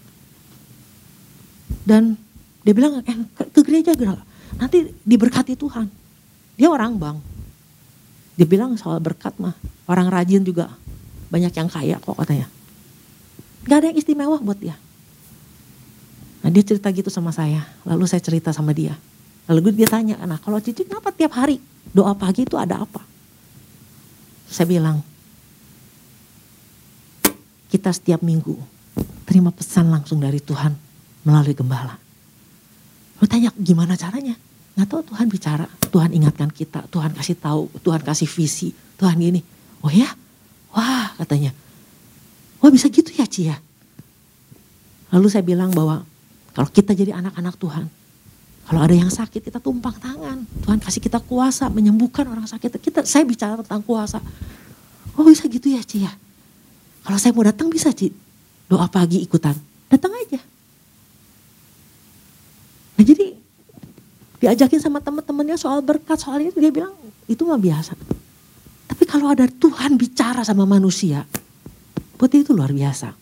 Dan 1.84 2.16
dia 2.64 2.72
bilang 2.72 3.04
eh, 3.04 3.20
ke, 3.36 3.60
gereja 3.68 3.92
nanti 4.56 4.88
diberkati 5.04 5.60
Tuhan. 5.60 5.92
Dia 6.56 6.72
orang 6.72 6.96
bang. 6.96 7.20
Dia 8.40 8.48
bilang 8.48 8.80
soal 8.80 9.04
berkat 9.04 9.36
mah 9.44 9.60
orang 9.92 10.08
rajin 10.08 10.48
juga 10.48 10.72
banyak 11.28 11.52
yang 11.52 11.68
kaya 11.68 12.00
kok 12.00 12.16
katanya. 12.24 12.48
Gak 13.68 13.84
ada 13.84 13.88
yang 13.92 14.00
istimewa 14.00 14.40
buat 14.40 14.56
dia. 14.56 14.80
Nah 16.48 16.48
dia 16.48 16.64
cerita 16.64 16.88
gitu 16.96 17.12
sama 17.12 17.36
saya. 17.36 17.60
Lalu 17.84 18.08
saya 18.08 18.24
cerita 18.24 18.56
sama 18.56 18.72
dia. 18.72 18.96
Lalu 19.52 19.84
dia 19.84 19.92
tanya, 19.92 20.16
nah 20.24 20.40
kalau 20.40 20.64
Cici 20.64 20.88
kenapa 20.88 21.12
tiap 21.12 21.36
hari 21.36 21.60
doa 21.92 22.16
pagi 22.16 22.48
itu 22.48 22.56
ada 22.56 22.88
apa? 22.88 23.04
Saya 24.48 24.68
bilang, 24.68 25.04
kita 27.68 27.92
setiap 27.92 28.24
minggu 28.24 28.56
terima 29.28 29.52
pesan 29.52 29.92
langsung 29.92 30.24
dari 30.24 30.40
Tuhan 30.40 30.72
melalui 31.28 31.52
gembala. 31.52 32.00
Lu 33.20 33.26
tanya 33.28 33.52
gimana 33.60 34.00
caranya? 34.00 34.40
Nggak 34.78 34.88
tahu 34.88 35.02
Tuhan 35.12 35.28
bicara, 35.28 35.66
Tuhan 35.90 36.10
ingatkan 36.14 36.54
kita, 36.54 36.86
Tuhan 36.88 37.12
kasih 37.18 37.36
tahu, 37.36 37.68
Tuhan 37.82 38.02
kasih 38.06 38.30
visi, 38.30 38.72
Tuhan 38.96 39.18
gini. 39.20 39.42
Oh 39.84 39.92
ya, 39.92 40.08
wah 40.72 41.12
katanya, 41.18 41.52
wah 42.62 42.72
bisa 42.72 42.88
gitu 42.88 43.10
ya 43.18 43.26
Cia. 43.26 43.58
Lalu 45.12 45.28
saya 45.28 45.44
bilang 45.44 45.74
bahwa 45.74 46.06
kalau 46.54 46.70
kita 46.72 46.94
jadi 46.94 47.18
anak-anak 47.18 47.58
Tuhan, 47.58 47.90
kalau 48.68 48.84
ada 48.84 48.92
yang 48.92 49.08
sakit 49.08 49.40
kita 49.48 49.64
tumpang 49.64 49.96
tangan. 49.96 50.44
Tuhan 50.68 50.84
kasih 50.84 51.00
kita 51.00 51.24
kuasa 51.24 51.72
menyembuhkan 51.72 52.28
orang 52.28 52.44
sakit. 52.44 52.76
Kita, 52.84 53.00
saya 53.08 53.24
bicara 53.24 53.56
tentang 53.64 53.80
kuasa. 53.80 54.20
Oh 55.16 55.24
bisa 55.24 55.48
gitu 55.48 55.72
ya 55.72 55.80
Cia. 55.88 56.04
Ya? 56.04 56.12
Kalau 57.08 57.16
saya 57.16 57.32
mau 57.32 57.48
datang 57.48 57.72
bisa 57.72 57.96
Ci. 57.96 58.12
Doa 58.68 58.92
pagi 58.92 59.24
ikutan. 59.24 59.56
Datang 59.88 60.12
aja. 60.20 60.44
Nah 63.00 63.04
jadi 63.08 63.40
diajakin 64.44 64.84
sama 64.84 65.00
teman-temannya 65.00 65.56
soal 65.56 65.80
berkat 65.80 66.20
soal 66.20 66.44
ini 66.44 66.52
dia 66.52 66.68
bilang 66.68 66.92
itu 67.32 67.48
mah 67.48 67.56
biasa. 67.56 67.96
Tapi 68.92 69.04
kalau 69.08 69.32
ada 69.32 69.48
Tuhan 69.48 69.96
bicara 69.96 70.44
sama 70.44 70.68
manusia, 70.68 71.24
buat 72.20 72.32
itu 72.36 72.52
luar 72.52 72.76
biasa. 72.76 73.16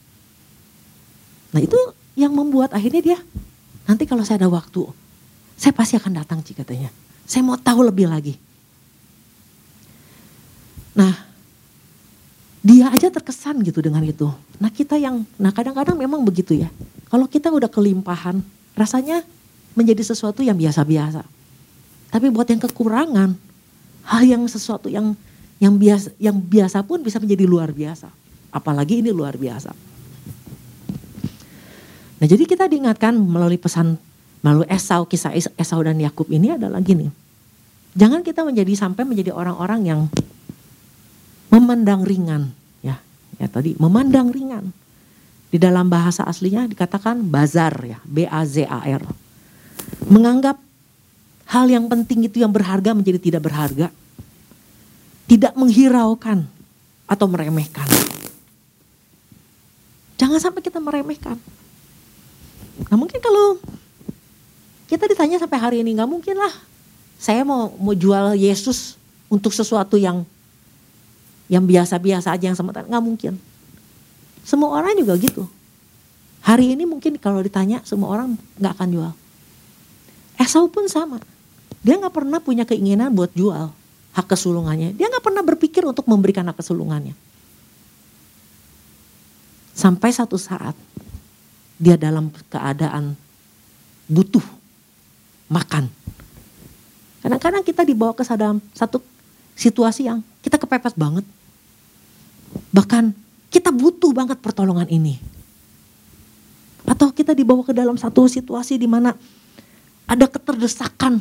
Nah 1.54 1.62
itu 1.62 1.78
yang 2.18 2.34
membuat 2.34 2.74
akhirnya 2.74 3.14
dia 3.14 3.20
nanti 3.86 4.10
kalau 4.10 4.26
saya 4.26 4.42
ada 4.42 4.50
waktu, 4.50 5.05
saya 5.56 5.72
pasti 5.72 5.96
akan 5.96 6.14
datang 6.22 6.40
sih 6.44 6.56
katanya. 6.56 6.92
Saya 7.26 7.42
mau 7.42 7.58
tahu 7.58 7.88
lebih 7.88 8.12
lagi. 8.12 8.36
Nah, 10.96 11.12
dia 12.66 12.90
aja 12.90 13.14
terkesan 13.14 13.62
gitu 13.62 13.78
dengan 13.84 14.02
itu. 14.02 14.26
Nah 14.58 14.74
kita 14.74 14.98
yang, 14.98 15.22
nah 15.38 15.54
kadang-kadang 15.54 15.94
memang 15.94 16.26
begitu 16.26 16.58
ya. 16.58 16.70
Kalau 17.12 17.30
kita 17.30 17.54
udah 17.54 17.70
kelimpahan, 17.70 18.42
rasanya 18.74 19.22
menjadi 19.78 20.02
sesuatu 20.02 20.42
yang 20.42 20.58
biasa-biasa. 20.58 21.22
Tapi 22.10 22.26
buat 22.32 22.48
yang 22.50 22.64
kekurangan, 22.64 23.38
hal 24.08 24.24
yang 24.26 24.44
sesuatu 24.50 24.90
yang 24.90 25.14
yang 25.62 25.78
biasa 25.78 26.10
yang 26.20 26.36
biasa 26.40 26.84
pun 26.84 27.06
bisa 27.06 27.22
menjadi 27.22 27.46
luar 27.46 27.70
biasa. 27.70 28.10
Apalagi 28.50 29.04
ini 29.04 29.12
luar 29.12 29.36
biasa. 29.36 29.72
Nah, 32.16 32.26
jadi 32.26 32.44
kita 32.48 32.66
diingatkan 32.72 33.14
melalui 33.14 33.60
pesan 33.60 34.00
melalui 34.46 34.70
Esau, 34.70 35.10
kisah 35.10 35.34
Esau 35.34 35.82
dan 35.82 35.98
Yakub 35.98 36.30
ini 36.30 36.54
adalah 36.54 36.78
gini. 36.86 37.10
Jangan 37.98 38.22
kita 38.22 38.46
menjadi 38.46 38.78
sampai 38.78 39.02
menjadi 39.02 39.34
orang-orang 39.34 39.82
yang 39.90 40.02
memandang 41.50 42.06
ringan, 42.06 42.54
ya. 42.86 43.02
Ya 43.42 43.50
tadi 43.50 43.74
memandang 43.82 44.30
ringan. 44.30 44.70
Di 45.50 45.58
dalam 45.58 45.90
bahasa 45.90 46.22
aslinya 46.30 46.70
dikatakan 46.70 47.26
bazar 47.26 47.74
ya, 47.82 47.98
B 48.06 48.30
A 48.30 48.46
Z 48.46 48.70
A 48.70 48.86
R 48.86 49.02
menganggap 50.06 50.58
hal 51.50 51.66
yang 51.70 51.86
penting 51.90 52.26
itu 52.26 52.42
yang 52.42 52.54
berharga 52.54 52.94
menjadi 52.94 53.20
tidak 53.22 53.42
berharga. 53.46 53.90
Tidak 55.26 55.58
menghiraukan 55.58 56.46
atau 57.10 57.26
meremehkan. 57.26 57.90
Jangan 60.22 60.38
sampai 60.38 60.62
kita 60.62 60.78
meremehkan. 60.78 61.34
Nah 62.86 62.98
mungkin 62.98 63.18
kalau 63.18 63.58
kita 64.86 65.10
ditanya 65.10 65.42
sampai 65.42 65.58
hari 65.58 65.78
ini 65.82 65.98
nggak 65.98 66.10
mungkin 66.10 66.38
lah. 66.38 66.54
Saya 67.18 67.42
mau 67.42 67.74
mau 67.82 67.98
jual 67.98 68.38
Yesus 68.38 69.00
untuk 69.32 69.50
sesuatu 69.50 69.98
yang 69.98 70.22
yang 71.50 71.66
biasa-biasa 71.66 72.34
aja 72.34 72.46
yang 72.50 72.58
sementara 72.58 72.86
nggak 72.86 73.06
mungkin. 73.06 73.34
Semua 74.46 74.78
orang 74.78 74.94
juga 74.98 75.18
gitu. 75.18 75.50
Hari 76.46 76.78
ini 76.78 76.86
mungkin 76.86 77.18
kalau 77.18 77.42
ditanya 77.42 77.82
semua 77.82 78.14
orang 78.14 78.38
nggak 78.62 78.74
akan 78.78 78.90
jual. 78.94 79.12
Esau 80.38 80.70
pun 80.70 80.86
sama. 80.86 81.18
Dia 81.82 81.98
nggak 81.98 82.14
pernah 82.14 82.38
punya 82.38 82.66
keinginan 82.66 83.14
buat 83.14 83.34
jual 83.34 83.74
hak 84.14 84.26
kesulungannya. 84.30 84.94
Dia 84.94 85.10
nggak 85.10 85.26
pernah 85.26 85.42
berpikir 85.42 85.82
untuk 85.82 86.06
memberikan 86.06 86.46
hak 86.46 86.62
kesulungannya. 86.62 87.18
Sampai 89.74 90.14
satu 90.14 90.38
saat 90.40 90.78
dia 91.76 92.00
dalam 92.00 92.32
keadaan 92.48 93.18
butuh 94.08 94.55
makan. 95.52 95.90
Kadang-kadang 97.26 97.64
kita 97.66 97.82
dibawa 97.82 98.14
ke 98.14 98.22
satu 98.22 99.02
situasi 99.58 100.06
yang 100.06 100.22
kita 100.46 100.62
kepepet 100.62 100.94
banget. 100.94 101.26
Bahkan 102.70 103.14
kita 103.50 103.74
butuh 103.74 104.14
banget 104.14 104.38
pertolongan 104.42 104.86
ini. 104.92 105.18
Atau 106.86 107.10
kita 107.10 107.34
dibawa 107.34 107.66
ke 107.66 107.74
dalam 107.74 107.98
satu 107.98 108.30
situasi 108.30 108.78
di 108.78 108.86
mana 108.86 109.18
ada 110.06 110.30
keterdesakan. 110.30 111.18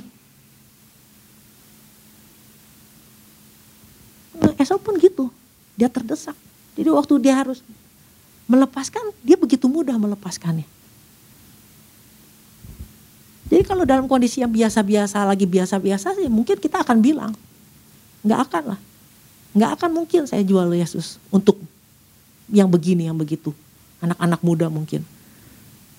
Nah, 4.45 4.52
Esau 4.61 4.76
pun 4.76 5.00
gitu, 5.00 5.33
dia 5.73 5.88
terdesak. 5.88 6.37
Jadi 6.76 6.90
waktu 6.93 7.14
dia 7.16 7.40
harus 7.40 7.64
melepaskan, 8.45 9.14
dia 9.25 9.40
begitu 9.40 9.64
mudah 9.73 9.97
melepaskannya. 9.97 10.69
Jadi 13.54 13.62
kalau 13.70 13.87
dalam 13.87 14.11
kondisi 14.11 14.42
yang 14.42 14.50
biasa-biasa 14.50 15.23
lagi 15.23 15.46
biasa-biasa 15.46 16.18
sih 16.18 16.26
mungkin 16.26 16.58
kita 16.58 16.82
akan 16.82 16.99
bilang, 16.99 17.30
nggak 18.26 18.50
akan 18.50 18.75
lah, 18.75 18.80
nggak 19.54 19.70
akan 19.78 19.90
mungkin 19.94 20.26
saya 20.26 20.42
jual 20.42 20.75
Yesus 20.75 21.23
untuk 21.30 21.62
yang 22.50 22.66
begini 22.66 23.06
yang 23.06 23.14
begitu, 23.14 23.54
anak-anak 24.02 24.42
muda 24.42 24.66
mungkin. 24.66 25.06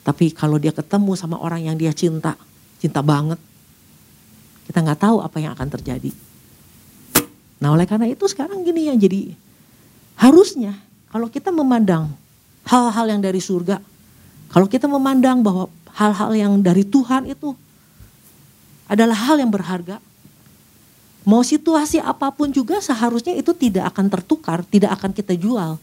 Tapi 0.03 0.35
kalau 0.35 0.59
dia 0.59 0.75
ketemu 0.75 1.15
sama 1.15 1.39
orang 1.39 1.63
yang 1.63 1.79
dia 1.79 1.95
cinta, 1.95 2.35
cinta 2.83 2.99
banget. 2.99 3.39
Kita 4.67 4.83
nggak 4.83 4.99
tahu 4.99 5.23
apa 5.23 5.39
yang 5.39 5.55
akan 5.55 5.79
terjadi. 5.79 6.11
Nah 7.63 7.71
oleh 7.71 7.87
karena 7.87 8.11
itu 8.11 8.27
sekarang 8.27 8.67
gini 8.67 8.91
ya 8.91 8.99
jadi 8.99 9.31
harusnya 10.19 10.75
kalau 11.07 11.31
kita 11.31 11.55
memandang 11.55 12.11
hal-hal 12.67 13.05
yang 13.07 13.23
dari 13.23 13.39
surga. 13.39 13.79
Kalau 14.51 14.67
kita 14.67 14.91
memandang 14.91 15.39
bahwa 15.39 15.71
hal-hal 15.95 16.31
yang 16.35 16.53
dari 16.59 16.83
Tuhan 16.83 17.31
itu 17.31 17.55
adalah 18.85 19.15
hal 19.15 19.39
yang 19.39 19.49
berharga. 19.49 19.97
Mau 21.25 21.41
situasi 21.41 21.97
apa 21.97 22.29
pun 22.29 22.53
juga 22.53 22.77
seharusnya 22.77 23.33
itu 23.33 23.49
tidak 23.57 23.89
akan 23.95 24.13
tertukar, 24.13 24.61
tidak 24.69 24.93
akan 24.93 25.09
kita 25.09 25.33
jual. 25.33 25.81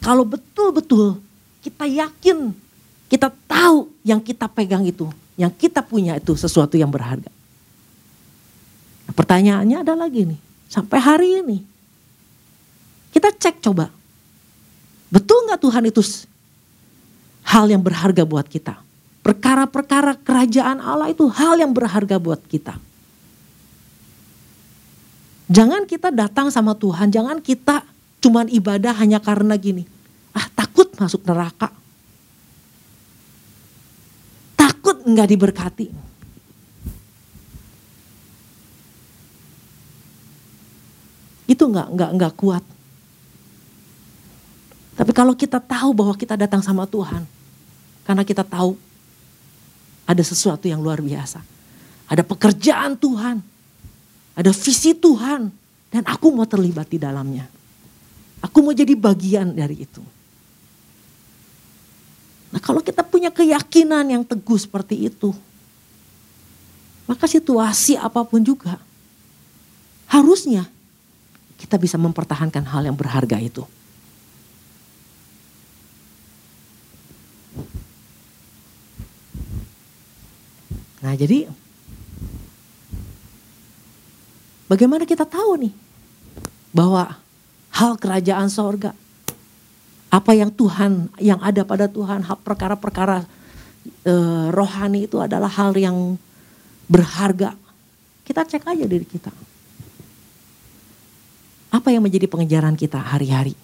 Kalau 0.00 0.24
betul-betul 0.24 1.20
kita 1.60 1.84
yakin, 1.84 2.56
kita 3.12 3.28
tahu 3.44 3.92
yang 4.00 4.22
kita 4.24 4.48
pegang 4.48 4.86
itu, 4.88 5.12
yang 5.36 5.52
kita 5.52 5.84
punya 5.84 6.16
itu 6.16 6.32
sesuatu 6.32 6.80
yang 6.80 6.88
berharga. 6.88 7.28
Nah, 9.04 9.12
pertanyaannya 9.12 9.76
ada 9.84 9.92
lagi 9.92 10.24
nih, 10.24 10.40
sampai 10.72 10.98
hari 11.02 11.28
ini 11.44 11.58
kita 13.12 13.28
cek 13.28 13.60
coba, 13.60 13.92
betul 15.12 15.44
nggak 15.44 15.60
Tuhan 15.60 15.84
itu 15.84 16.00
hal 17.48 17.64
yang 17.72 17.80
berharga 17.80 18.28
buat 18.28 18.44
kita? 18.44 18.76
Perkara-perkara 19.24 20.20
kerajaan 20.20 20.80
Allah 20.80 21.12
itu 21.12 21.24
hal 21.28 21.56
yang 21.56 21.72
berharga 21.72 22.20
buat 22.20 22.40
kita. 22.44 22.76
Jangan 25.48 25.88
kita 25.88 26.12
datang 26.12 26.52
sama 26.52 26.76
Tuhan, 26.76 27.08
jangan 27.08 27.40
kita 27.40 27.80
cuman 28.20 28.52
ibadah 28.52 28.92
hanya 29.00 29.16
karena 29.16 29.56
gini. 29.56 29.88
Ah 30.36 30.44
takut 30.52 30.92
masuk 31.00 31.24
neraka. 31.24 31.72
Takut 34.52 35.00
nggak 35.08 35.28
diberkati. 35.32 35.86
Itu 41.48 41.64
nggak 41.64 41.96
nggak 41.96 42.10
nggak 42.12 42.34
kuat. 42.36 42.64
Tapi 45.00 45.12
kalau 45.16 45.32
kita 45.32 45.64
tahu 45.64 45.96
bahwa 45.96 46.12
kita 46.12 46.36
datang 46.36 46.60
sama 46.60 46.84
Tuhan, 46.84 47.24
karena 48.08 48.24
kita 48.24 48.40
tahu 48.40 48.72
ada 50.08 50.24
sesuatu 50.24 50.64
yang 50.64 50.80
luar 50.80 51.04
biasa. 51.04 51.44
Ada 52.08 52.24
pekerjaan 52.24 52.96
Tuhan. 52.96 53.44
Ada 54.32 54.48
visi 54.56 54.96
Tuhan. 54.96 55.52
Dan 55.92 56.02
aku 56.08 56.32
mau 56.32 56.48
terlibat 56.48 56.88
di 56.88 56.96
dalamnya. 56.96 57.44
Aku 58.40 58.64
mau 58.64 58.72
jadi 58.72 58.96
bagian 58.96 59.52
dari 59.52 59.84
itu. 59.84 60.00
Nah 62.48 62.60
kalau 62.64 62.80
kita 62.80 63.04
punya 63.04 63.28
keyakinan 63.28 64.08
yang 64.08 64.24
teguh 64.24 64.56
seperti 64.56 65.12
itu. 65.12 65.36
Maka 67.04 67.28
situasi 67.28 68.00
apa 68.00 68.24
pun 68.24 68.40
juga. 68.40 68.80
Harusnya 70.08 70.64
kita 71.60 71.76
bisa 71.76 72.00
mempertahankan 72.00 72.64
hal 72.72 72.88
yang 72.88 72.96
berharga 72.96 73.36
itu. 73.36 73.68
Nah 81.08 81.16
jadi 81.16 81.48
bagaimana 84.68 85.08
kita 85.08 85.24
tahu 85.24 85.64
nih 85.64 85.72
bahwa 86.68 87.16
hal 87.72 87.96
kerajaan 87.96 88.52
sorga 88.52 88.92
apa 90.12 90.36
yang 90.36 90.52
Tuhan 90.52 91.08
yang 91.16 91.40
ada 91.40 91.64
pada 91.64 91.88
Tuhan 91.88 92.28
perkara-perkara 92.44 93.24
e, 94.04 94.14
rohani 94.52 95.08
itu 95.08 95.16
adalah 95.16 95.48
hal 95.48 95.72
yang 95.80 96.20
berharga. 96.92 97.56
Kita 98.28 98.44
cek 98.44 98.68
aja 98.68 98.84
diri 98.84 99.08
kita. 99.08 99.32
Apa 101.72 101.88
yang 101.88 102.04
menjadi 102.04 102.28
pengejaran 102.28 102.76
kita 102.76 103.00
hari-hari? 103.00 103.56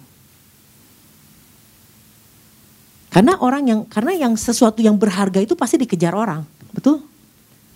Karena 3.13 3.37
orang 3.37 3.69
yang 3.69 3.81
karena 3.85 4.17
yang 4.17 4.33
sesuatu 4.33 4.81
yang 4.81 4.97
berharga 4.97 5.45
itu 5.45 5.53
pasti 5.53 5.77
dikejar 5.77 6.17
orang 6.17 6.41
betul 6.73 7.05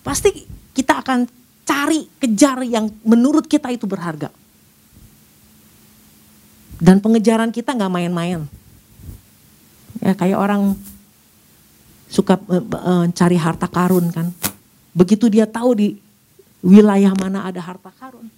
Pasti 0.03 0.47
kita 0.73 1.03
akan 1.03 1.27
cari, 1.67 2.09
kejar 2.17 2.65
yang 2.65 2.89
menurut 3.05 3.45
kita 3.45 3.69
itu 3.69 3.85
berharga. 3.85 4.33
Dan 6.79 7.03
pengejaran 7.03 7.51
kita 7.51 7.75
nggak 7.75 7.91
main-main. 7.91 8.47
Ya 9.99 10.15
kayak 10.15 10.39
orang 10.39 10.79
suka 12.07 12.39
mencari 12.47 13.37
eh, 13.37 13.41
harta 13.43 13.67
karun 13.67 14.09
kan. 14.09 14.31
Begitu 14.95 15.27
dia 15.27 15.45
tahu 15.45 15.75
di 15.75 15.87
wilayah 16.63 17.11
mana 17.19 17.45
ada 17.45 17.59
harta 17.59 17.91
karun. 17.99 18.31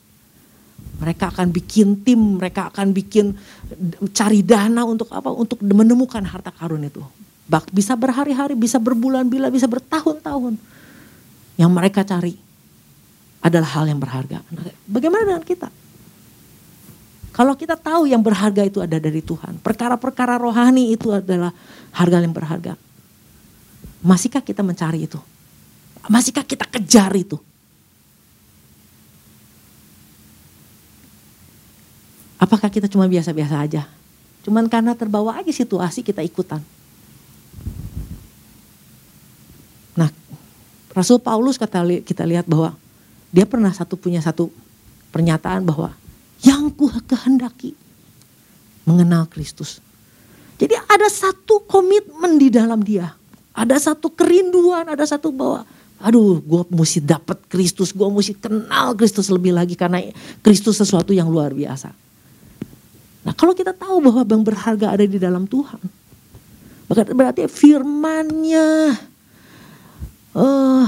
Mereka 0.97 1.34
akan 1.34 1.50
bikin 1.54 2.02
tim, 2.02 2.41
mereka 2.41 2.69
akan 2.74 2.93
bikin 2.93 3.34
cari 4.13 4.41
dana 4.41 4.86
untuk 4.86 5.10
apa? 5.13 5.30
Untuk 5.30 5.62
menemukan 5.62 6.21
harta 6.26 6.50
karun 6.50 6.82
itu. 6.82 7.02
Bisa 7.69 7.93
berhari-hari, 7.93 8.58
bisa 8.58 8.82
berbulan-bulan, 8.82 9.54
bisa 9.54 9.69
bertahun-tahun 9.69 10.58
yang 11.62 11.69
mereka 11.69 12.02
cari 12.02 12.34
adalah 13.45 13.69
hal 13.78 13.86
yang 13.86 14.02
berharga. 14.02 14.41
Nah, 14.50 14.74
bagaimana 14.89 15.30
dengan 15.30 15.45
kita? 15.45 15.69
Kalau 17.32 17.54
kita 17.54 17.78
tahu 17.78 18.10
yang 18.10 18.26
berharga 18.26 18.65
itu 18.65 18.82
ada 18.82 18.97
dari 18.97 19.21
Tuhan, 19.21 19.62
perkara-perkara 19.62 20.41
rohani 20.41 20.97
itu 20.97 21.13
adalah 21.13 21.54
harga 21.93 22.17
yang 22.17 22.34
berharga. 22.34 22.74
Masihkah 24.02 24.41
kita 24.41 24.65
mencari 24.65 25.06
itu? 25.06 25.21
Masihkah 26.10 26.43
kita 26.43 26.65
kejar 26.65 27.13
itu? 27.13 27.38
Apakah 32.41 32.74
kita 32.74 32.89
cuma 32.89 33.06
biasa-biasa 33.06 33.62
aja? 33.62 33.86
Cuman 34.41 34.65
karena 34.65 34.97
terbawa 34.97 35.38
aja 35.38 35.54
situasi 35.54 36.02
kita 36.02 36.26
ikutan. 36.26 36.65
Rasul 40.91 41.23
Paulus 41.23 41.56
kata 41.56 41.84
kita 42.04 42.27
lihat 42.27 42.47
bahwa 42.47 42.75
dia 43.32 43.47
pernah 43.47 43.71
satu 43.71 43.95
punya 43.95 44.19
satu 44.19 44.51
pernyataan 45.15 45.63
bahwa 45.63 45.95
yang 46.43 46.67
ku 46.73 46.91
kehendaki 47.08 47.75
mengenal 48.84 49.30
Kristus. 49.30 49.80
Jadi 50.60 50.77
ada 50.77 51.08
satu 51.10 51.63
komitmen 51.65 52.38
di 52.38 52.54
dalam 52.54 52.82
dia. 52.84 53.13
Ada 53.51 53.91
satu 53.91 54.13
kerinduan, 54.13 54.88
ada 54.88 55.04
satu 55.04 55.34
bahwa 55.34 55.65
aduh 56.01 56.41
gue 56.41 56.62
mesti 56.73 56.99
dapat 57.01 57.38
Kristus, 57.45 57.93
gue 57.93 58.06
mesti 58.10 58.34
kenal 58.34 58.97
Kristus 58.97 59.30
lebih 59.30 59.54
lagi 59.54 59.77
karena 59.77 60.01
Kristus 60.41 60.82
sesuatu 60.82 61.13
yang 61.13 61.30
luar 61.30 61.54
biasa. 61.54 61.93
Nah 63.21 63.34
kalau 63.38 63.54
kita 63.54 63.73
tahu 63.73 64.01
bahwa 64.01 64.25
yang 64.25 64.41
berharga 64.41 64.97
ada 64.97 65.06
di 65.06 65.21
dalam 65.21 65.45
Tuhan, 65.45 65.77
berarti 66.89 67.45
firmannya, 67.45 68.97
uh, 70.36 70.88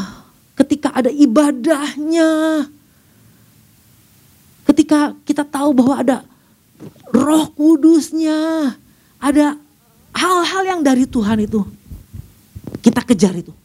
ketika 0.59 0.93
ada 0.93 1.09
ibadahnya, 1.09 2.65
ketika 4.69 5.13
kita 5.23 5.43
tahu 5.47 5.73
bahwa 5.75 5.95
ada 5.99 6.17
roh 7.13 7.45
kudusnya, 7.53 8.73
ada 9.21 9.55
hal-hal 10.13 10.63
yang 10.67 10.81
dari 10.83 11.07
Tuhan 11.07 11.43
itu. 11.43 11.61
Kita 12.83 12.99
kejar 13.07 13.33
itu. 13.39 13.55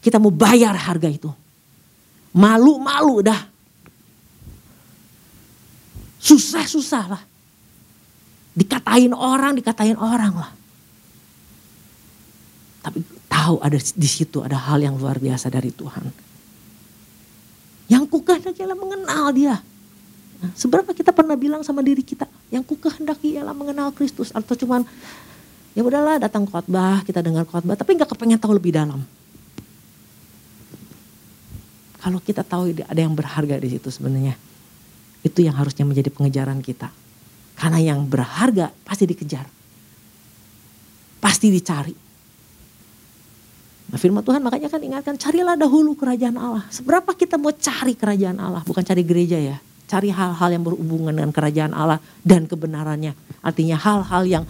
Kita 0.00 0.16
mau 0.16 0.32
bayar 0.32 0.72
harga 0.72 1.08
itu. 1.10 1.28
Malu-malu 2.32 3.20
dah. 3.20 3.42
Susah-susah 6.16 7.04
lah. 7.04 7.22
Dikatain 8.56 9.12
orang, 9.12 9.60
dikatain 9.60 9.98
orang 10.00 10.34
lah. 10.34 10.50
Tapi 12.82 13.17
tahu 13.28 13.60
ada 13.60 13.76
di 13.76 14.08
situ 14.08 14.40
ada 14.42 14.56
hal 14.56 14.80
yang 14.80 14.96
luar 14.96 15.20
biasa 15.20 15.52
dari 15.52 15.70
Tuhan. 15.70 16.10
Yang 17.88 18.04
ku 18.12 18.20
kehendaki 18.20 18.64
ialah 18.64 18.76
mengenal 18.76 19.24
dia. 19.32 19.56
Nah, 20.38 20.52
seberapa 20.54 20.92
kita 20.92 21.10
pernah 21.10 21.34
bilang 21.34 21.64
sama 21.64 21.80
diri 21.80 22.04
kita, 22.04 22.28
yang 22.52 22.60
ku 22.60 22.76
kehendaki 22.76 23.36
ialah 23.36 23.56
mengenal 23.56 23.90
Kristus 23.96 24.30
atau 24.30 24.54
cuman 24.54 24.84
ya 25.72 25.82
udahlah 25.82 26.20
datang 26.20 26.44
khotbah, 26.44 27.02
kita 27.04 27.24
dengar 27.24 27.48
khotbah, 27.48 27.74
tapi 27.74 27.96
nggak 27.96 28.10
kepengen 28.12 28.38
tahu 28.38 28.56
lebih 28.56 28.76
dalam. 28.76 29.02
Kalau 31.98 32.22
kita 32.22 32.46
tahu 32.46 32.70
ada 32.86 33.00
yang 33.00 33.12
berharga 33.12 33.58
di 33.58 33.74
situ 33.74 33.90
sebenarnya, 33.90 34.38
itu 35.26 35.38
yang 35.42 35.58
harusnya 35.58 35.82
menjadi 35.82 36.14
pengejaran 36.14 36.62
kita. 36.62 36.88
Karena 37.58 37.82
yang 37.82 38.06
berharga 38.06 38.70
pasti 38.86 39.02
dikejar, 39.02 39.42
pasti 41.18 41.50
dicari. 41.50 42.07
Nah 43.88 43.96
firman 43.96 44.20
Tuhan 44.20 44.44
makanya 44.44 44.68
kan 44.68 44.80
ingatkan 44.84 45.14
carilah 45.16 45.56
dahulu 45.56 45.96
kerajaan 45.96 46.36
Allah. 46.36 46.64
Seberapa 46.68 47.16
kita 47.16 47.40
mau 47.40 47.52
cari 47.56 47.96
kerajaan 47.96 48.36
Allah, 48.36 48.60
bukan 48.68 48.84
cari 48.84 49.00
gereja 49.00 49.40
ya. 49.40 49.56
Cari 49.88 50.12
hal-hal 50.12 50.52
yang 50.52 50.60
berhubungan 50.60 51.16
dengan 51.16 51.32
kerajaan 51.32 51.72
Allah 51.72 51.96
dan 52.20 52.44
kebenarannya. 52.44 53.16
Artinya 53.40 53.80
hal-hal 53.80 54.28
yang 54.28 54.44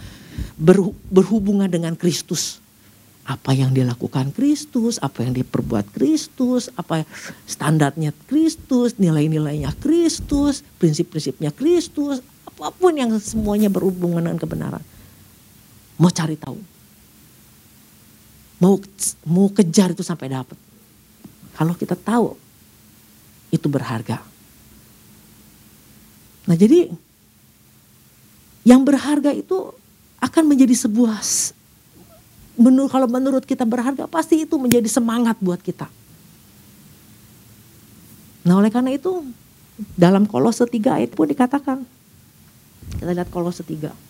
berhubungan 1.07 1.71
dengan 1.71 1.95
Kristus. 1.95 2.59
Apa 3.23 3.55
yang 3.55 3.71
dilakukan 3.71 4.35
Kristus, 4.35 4.99
apa 4.99 5.23
yang 5.23 5.37
diperbuat 5.37 5.93
Kristus, 5.95 6.67
apa 6.75 7.07
standarnya 7.45 8.11
Kristus, 8.27 8.97
nilai-nilainya 8.99 9.71
Kristus, 9.79 10.65
prinsip-prinsipnya 10.81 11.53
Kristus, 11.55 12.19
Apa 12.43 12.75
pun 12.75 12.91
yang 12.91 13.15
semuanya 13.23 13.71
berhubungan 13.71 14.19
dengan 14.19 14.35
kebenaran. 14.35 14.83
Mau 15.95 16.11
cari 16.11 16.35
tahu. 16.35 16.59
Mau 18.59 18.75
mau 19.23 19.47
kejar 19.49 19.95
itu 19.95 20.03
sampai 20.03 20.31
dapat. 20.35 20.59
Kalau 21.55 21.73
kita 21.75 21.95
tahu 21.95 22.35
itu 23.49 23.67
berharga. 23.71 24.19
Nah 26.45 26.55
jadi 26.59 26.91
yang 28.67 28.83
berharga 28.83 29.31
itu 29.31 29.71
akan 30.19 30.43
menjadi 30.51 30.75
sebuah 30.75 31.23
menurut 32.59 32.91
kalau 32.91 33.07
menurut 33.07 33.47
kita 33.47 33.63
berharga 33.63 34.03
pasti 34.11 34.43
itu 34.43 34.59
menjadi 34.59 34.91
semangat 34.91 35.39
buat 35.39 35.63
kita. 35.63 35.87
Nah 38.43 38.59
oleh 38.59 38.67
karena 38.67 38.91
itu 38.91 39.23
dalam 39.95 40.27
kolose 40.27 40.67
3 40.67 40.99
ayat 40.99 41.11
pun 41.15 41.27
dikatakan. 41.31 41.87
Kita 42.99 43.11
lihat 43.15 43.31
kolose 43.31 43.63
3. 43.63 44.08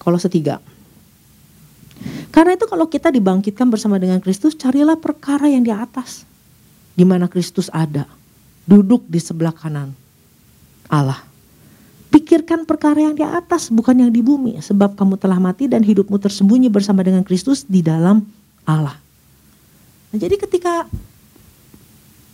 Kolose 0.00 0.32
3. 0.32 0.56
Karena 2.32 2.56
itu 2.56 2.64
kalau 2.64 2.88
kita 2.88 3.12
dibangkitkan 3.12 3.68
bersama 3.68 4.00
dengan 4.00 4.16
Kristus, 4.24 4.56
carilah 4.56 4.96
perkara 4.96 5.52
yang 5.52 5.60
di 5.60 5.68
atas. 5.68 6.24
Di 6.96 7.04
mana 7.04 7.28
Kristus 7.28 7.68
ada. 7.68 8.08
Duduk 8.64 9.04
di 9.04 9.20
sebelah 9.20 9.52
kanan 9.52 9.92
Allah. 10.88 11.20
Pikirkan 12.10 12.66
perkara 12.66 13.06
yang 13.06 13.14
di 13.14 13.22
atas, 13.22 13.68
bukan 13.68 13.94
yang 13.94 14.10
di 14.10 14.24
bumi. 14.24 14.58
Sebab 14.58 14.96
kamu 14.96 15.20
telah 15.20 15.38
mati 15.38 15.68
dan 15.68 15.84
hidupmu 15.84 16.16
tersembunyi 16.18 16.72
bersama 16.72 17.04
dengan 17.04 17.22
Kristus 17.22 17.62
di 17.68 17.84
dalam 17.84 18.24
Allah. 18.64 18.96
Nah, 20.10 20.18
jadi 20.18 20.34
ketika 20.34 20.90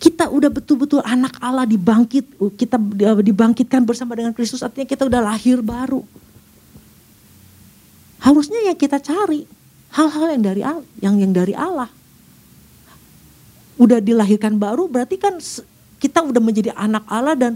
kita 0.00 0.33
udah 0.33 0.48
betul-betul 0.48 1.05
anak 1.05 1.37
Allah 1.40 1.68
dibangkit, 1.68 2.40
kita 2.57 2.81
dibangkitkan 3.20 3.85
bersama 3.85 4.16
dengan 4.16 4.33
Kristus, 4.33 4.64
artinya 4.64 4.88
kita 4.88 5.05
udah 5.05 5.20
lahir 5.20 5.61
baru. 5.61 6.05
Harusnya 8.26 8.58
yang 8.66 8.74
kita 8.74 8.98
cari 8.98 9.46
hal-hal 9.94 10.26
yang 10.34 10.42
dari 10.42 10.62
yang 10.98 11.14
yang 11.22 11.30
dari 11.30 11.54
Allah. 11.54 11.86
Udah 13.78 14.02
dilahirkan 14.02 14.58
baru 14.58 14.90
berarti 14.90 15.14
kan 15.14 15.38
kita 16.02 16.26
udah 16.26 16.42
menjadi 16.42 16.74
anak 16.74 17.06
Allah 17.06 17.38
dan 17.38 17.52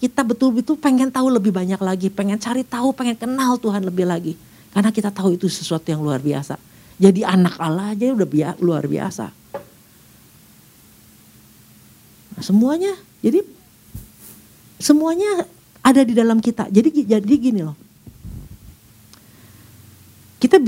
kita 0.00 0.24
betul-betul 0.24 0.80
pengen 0.80 1.12
tahu 1.12 1.28
lebih 1.28 1.52
banyak 1.52 1.76
lagi, 1.76 2.08
pengen 2.08 2.40
cari 2.40 2.64
tahu, 2.64 2.96
pengen 2.96 3.20
kenal 3.20 3.60
Tuhan 3.60 3.84
lebih 3.84 4.08
lagi. 4.08 4.32
Karena 4.72 4.88
kita 4.88 5.12
tahu 5.12 5.36
itu 5.36 5.46
sesuatu 5.46 5.86
yang 5.92 6.00
luar 6.00 6.24
biasa. 6.24 6.56
Jadi 6.96 7.20
anak 7.20 7.60
Allah 7.60 7.92
aja 7.92 8.10
udah 8.10 8.28
biasa, 8.28 8.56
luar 8.64 8.84
biasa. 8.88 9.26
Nah, 12.34 12.42
semuanya, 12.42 12.96
jadi 13.20 13.44
semuanya 14.80 15.46
ada 15.84 16.00
di 16.00 16.16
dalam 16.16 16.40
kita. 16.40 16.66
Jadi 16.72 17.06
jadi 17.06 17.34
gini 17.38 17.60
loh. 17.62 17.78
Kita 20.42 20.60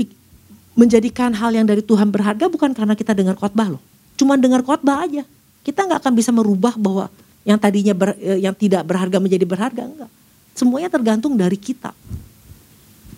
menjadikan 0.77 1.33
hal 1.33 1.49
yang 1.57 1.65
dari 1.65 1.81
Tuhan 1.81 2.13
berharga 2.13 2.45
bukan 2.45 2.69
karena 2.77 2.93
kita 2.93 3.17
dengar 3.17 3.33
khotbah 3.33 3.73
loh. 3.73 3.81
Cuma 4.13 4.37
dengar 4.37 4.61
khotbah 4.61 5.09
aja. 5.09 5.25
Kita 5.65 5.89
nggak 5.89 6.05
akan 6.05 6.13
bisa 6.13 6.29
merubah 6.29 6.77
bahwa 6.77 7.09
yang 7.41 7.57
tadinya 7.57 7.97
ber, 7.97 8.13
eh, 8.21 8.45
yang 8.45 8.53
tidak 8.53 8.85
berharga 8.85 9.17
menjadi 9.17 9.41
berharga 9.43 9.83
enggak. 9.89 10.11
Semuanya 10.53 10.93
tergantung 10.93 11.33
dari 11.33 11.57
kita. 11.57 11.91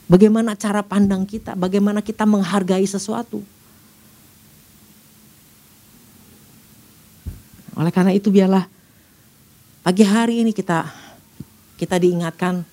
Bagaimana 0.09 0.55
cara 0.55 0.81
pandang 0.81 1.27
kita, 1.27 1.53
bagaimana 1.53 1.99
kita 1.99 2.23
menghargai 2.23 2.87
sesuatu. 2.87 3.43
Oleh 7.77 7.91
karena 7.93 8.15
itu 8.15 8.31
biarlah 8.31 8.65
pagi 9.83 10.03
hari 10.03 10.43
ini 10.43 10.51
kita 10.51 10.89
kita 11.79 11.95
diingatkan 11.95 12.67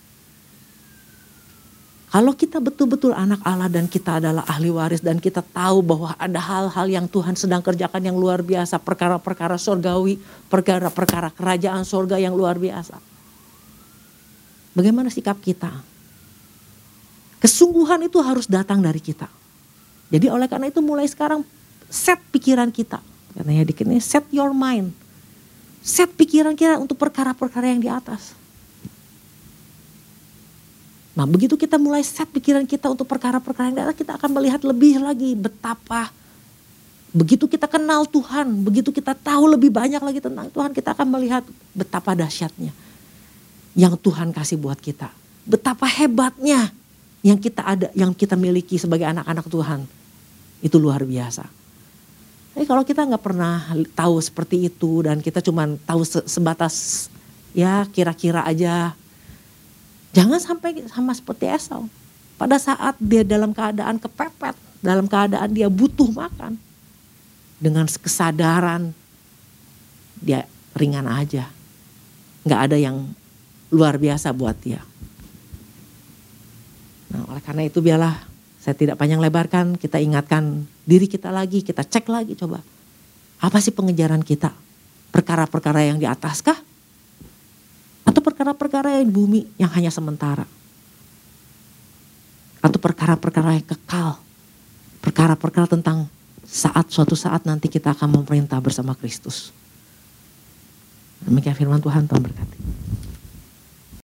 kalau 2.17 2.33
kita 2.33 2.65
betul-betul 2.65 3.13
anak 3.13 3.45
Allah 3.45 3.69
dan 3.69 3.85
kita 3.85 4.17
adalah 4.17 4.41
ahli 4.49 4.73
waris 4.73 5.05
dan 5.05 5.21
kita 5.21 5.45
tahu 5.45 5.85
bahwa 5.85 6.17
ada 6.17 6.41
hal-hal 6.41 6.89
yang 6.89 7.05
Tuhan 7.13 7.37
sedang 7.37 7.61
kerjakan 7.61 8.01
yang 8.01 8.17
luar 8.17 8.41
biasa, 8.41 8.81
perkara-perkara 8.81 9.61
surgawi, 9.61 10.17
perkara-perkara 10.49 11.29
kerajaan 11.37 11.85
surga 11.85 12.17
yang 12.17 12.33
luar 12.33 12.57
biasa. 12.57 12.97
Bagaimana 14.73 15.13
sikap 15.13 15.37
kita? 15.45 15.69
Kesungguhan 17.37 18.09
itu 18.09 18.17
harus 18.25 18.49
datang 18.49 18.81
dari 18.81 19.05
kita. 19.05 19.29
Jadi 20.09 20.33
oleh 20.33 20.49
karena 20.49 20.73
itu 20.73 20.81
mulai 20.81 21.05
sekarang 21.05 21.45
set 21.93 22.17
pikiran 22.33 22.73
kita. 22.73 22.97
Katanya 23.37 23.61
di 23.61 23.77
sini 23.77 24.01
set 24.01 24.25
your 24.33 24.57
mind. 24.57 24.89
Set 25.85 26.09
pikiran 26.17 26.57
kita 26.57 26.81
untuk 26.81 26.97
perkara-perkara 26.97 27.77
yang 27.77 27.85
di 27.85 27.93
atas 27.93 28.46
Nah 31.17 31.25
begitu 31.25 31.57
kita 31.57 31.81
mulai 31.81 32.05
set 32.05 32.29
pikiran 32.29 32.69
kita 32.69 32.93
untuk 32.93 33.09
perkara-perkara 33.09 33.73
yang 33.73 33.77
datang, 33.81 33.97
kita 33.97 34.21
akan 34.21 34.31
melihat 34.37 34.61
lebih 34.63 35.01
lagi 35.01 35.33
betapa 35.33 36.13
begitu 37.17 37.49
kita 37.49 37.65
kenal 37.65 38.05
Tuhan, 38.05 38.61
begitu 38.61 38.93
kita 38.93 39.17
tahu 39.17 39.57
lebih 39.57 39.73
banyak 39.73 40.05
lagi 40.05 40.21
tentang 40.21 40.53
Tuhan, 40.53 40.77
kita 40.77 40.93
akan 40.93 41.09
melihat 41.17 41.41
betapa 41.73 42.13
dahsyatnya 42.13 42.77
yang 43.73 43.97
Tuhan 43.97 44.37
kasih 44.37 44.61
buat 44.61 44.77
kita. 44.77 45.09
Betapa 45.49 45.89
hebatnya 45.89 46.69
yang 47.25 47.41
kita 47.41 47.65
ada, 47.65 47.89
yang 47.97 48.13
kita 48.13 48.37
miliki 48.37 48.77
sebagai 48.77 49.09
anak-anak 49.09 49.49
Tuhan. 49.49 49.81
Itu 50.61 50.77
luar 50.77 51.09
biasa. 51.09 51.49
Tapi 52.57 52.65
kalau 52.65 52.85
kita 52.85 53.05
nggak 53.05 53.25
pernah 53.25 53.65
tahu 53.93 54.17
seperti 54.21 54.69
itu 54.69 55.05
dan 55.05 55.21
kita 55.21 55.41
cuma 55.45 55.69
tahu 55.85 56.05
sebatas 56.05 57.07
ya 57.53 57.85
kira-kira 57.93 58.45
aja 58.45 58.97
Jangan 60.17 60.41
sampai 60.41 60.81
sama 60.89 61.13
seperti 61.13 61.45
Esau. 61.45 61.93
Pada 62.41 62.57
saat 62.57 62.97
dia 62.97 63.21
dalam 63.21 63.53
keadaan 63.53 64.01
kepepet, 64.01 64.57
dalam 64.81 65.05
keadaan 65.05 65.53
dia 65.53 65.69
butuh 65.69 66.09
makan. 66.09 66.57
Dengan 67.61 67.85
kesadaran 67.85 68.97
dia 70.17 70.49
ringan 70.73 71.05
aja. 71.05 71.53
Nggak 72.49 72.61
ada 72.65 72.77
yang 72.81 72.97
luar 73.69 74.01
biasa 74.01 74.33
buat 74.33 74.57
dia. 74.65 74.81
Nah, 77.13 77.29
oleh 77.29 77.43
karena 77.45 77.69
itu 77.69 77.85
biarlah 77.85 78.17
saya 78.61 78.73
tidak 78.73 78.97
panjang 78.97 79.21
lebarkan, 79.21 79.77
kita 79.77 80.01
ingatkan 80.01 80.65
diri 80.89 81.07
kita 81.07 81.29
lagi, 81.29 81.61
kita 81.61 81.85
cek 81.85 82.09
lagi 82.09 82.33
coba. 82.41 82.65
Apa 83.45 83.61
sih 83.61 83.73
pengejaran 83.73 84.25
kita? 84.25 84.49
Perkara-perkara 85.13 85.85
yang 85.85 86.01
di 86.01 86.09
atas 86.09 86.41
kah? 86.41 86.66
Atau 88.17 88.33
perkara-perkara 88.33 88.97
yang 88.97 89.13
bumi 89.13 89.45
yang 89.61 89.69
hanya 89.77 89.93
sementara. 89.93 90.49
Atau 92.65 92.81
perkara-perkara 92.81 93.61
yang 93.61 93.69
kekal. 93.69 94.17
Perkara-perkara 95.05 95.69
tentang 95.69 96.09
saat 96.41 96.89
suatu 96.89 97.13
saat 97.13 97.45
nanti 97.45 97.69
kita 97.69 97.93
akan 97.93 98.17
memerintah 98.17 98.57
bersama 98.65 98.97
Kristus. 98.97 99.53
Demikian 101.29 101.61
firman 101.61 101.85
Tuhan, 101.85 102.09
Tuhan 102.09 102.25
berkati. 102.25 102.57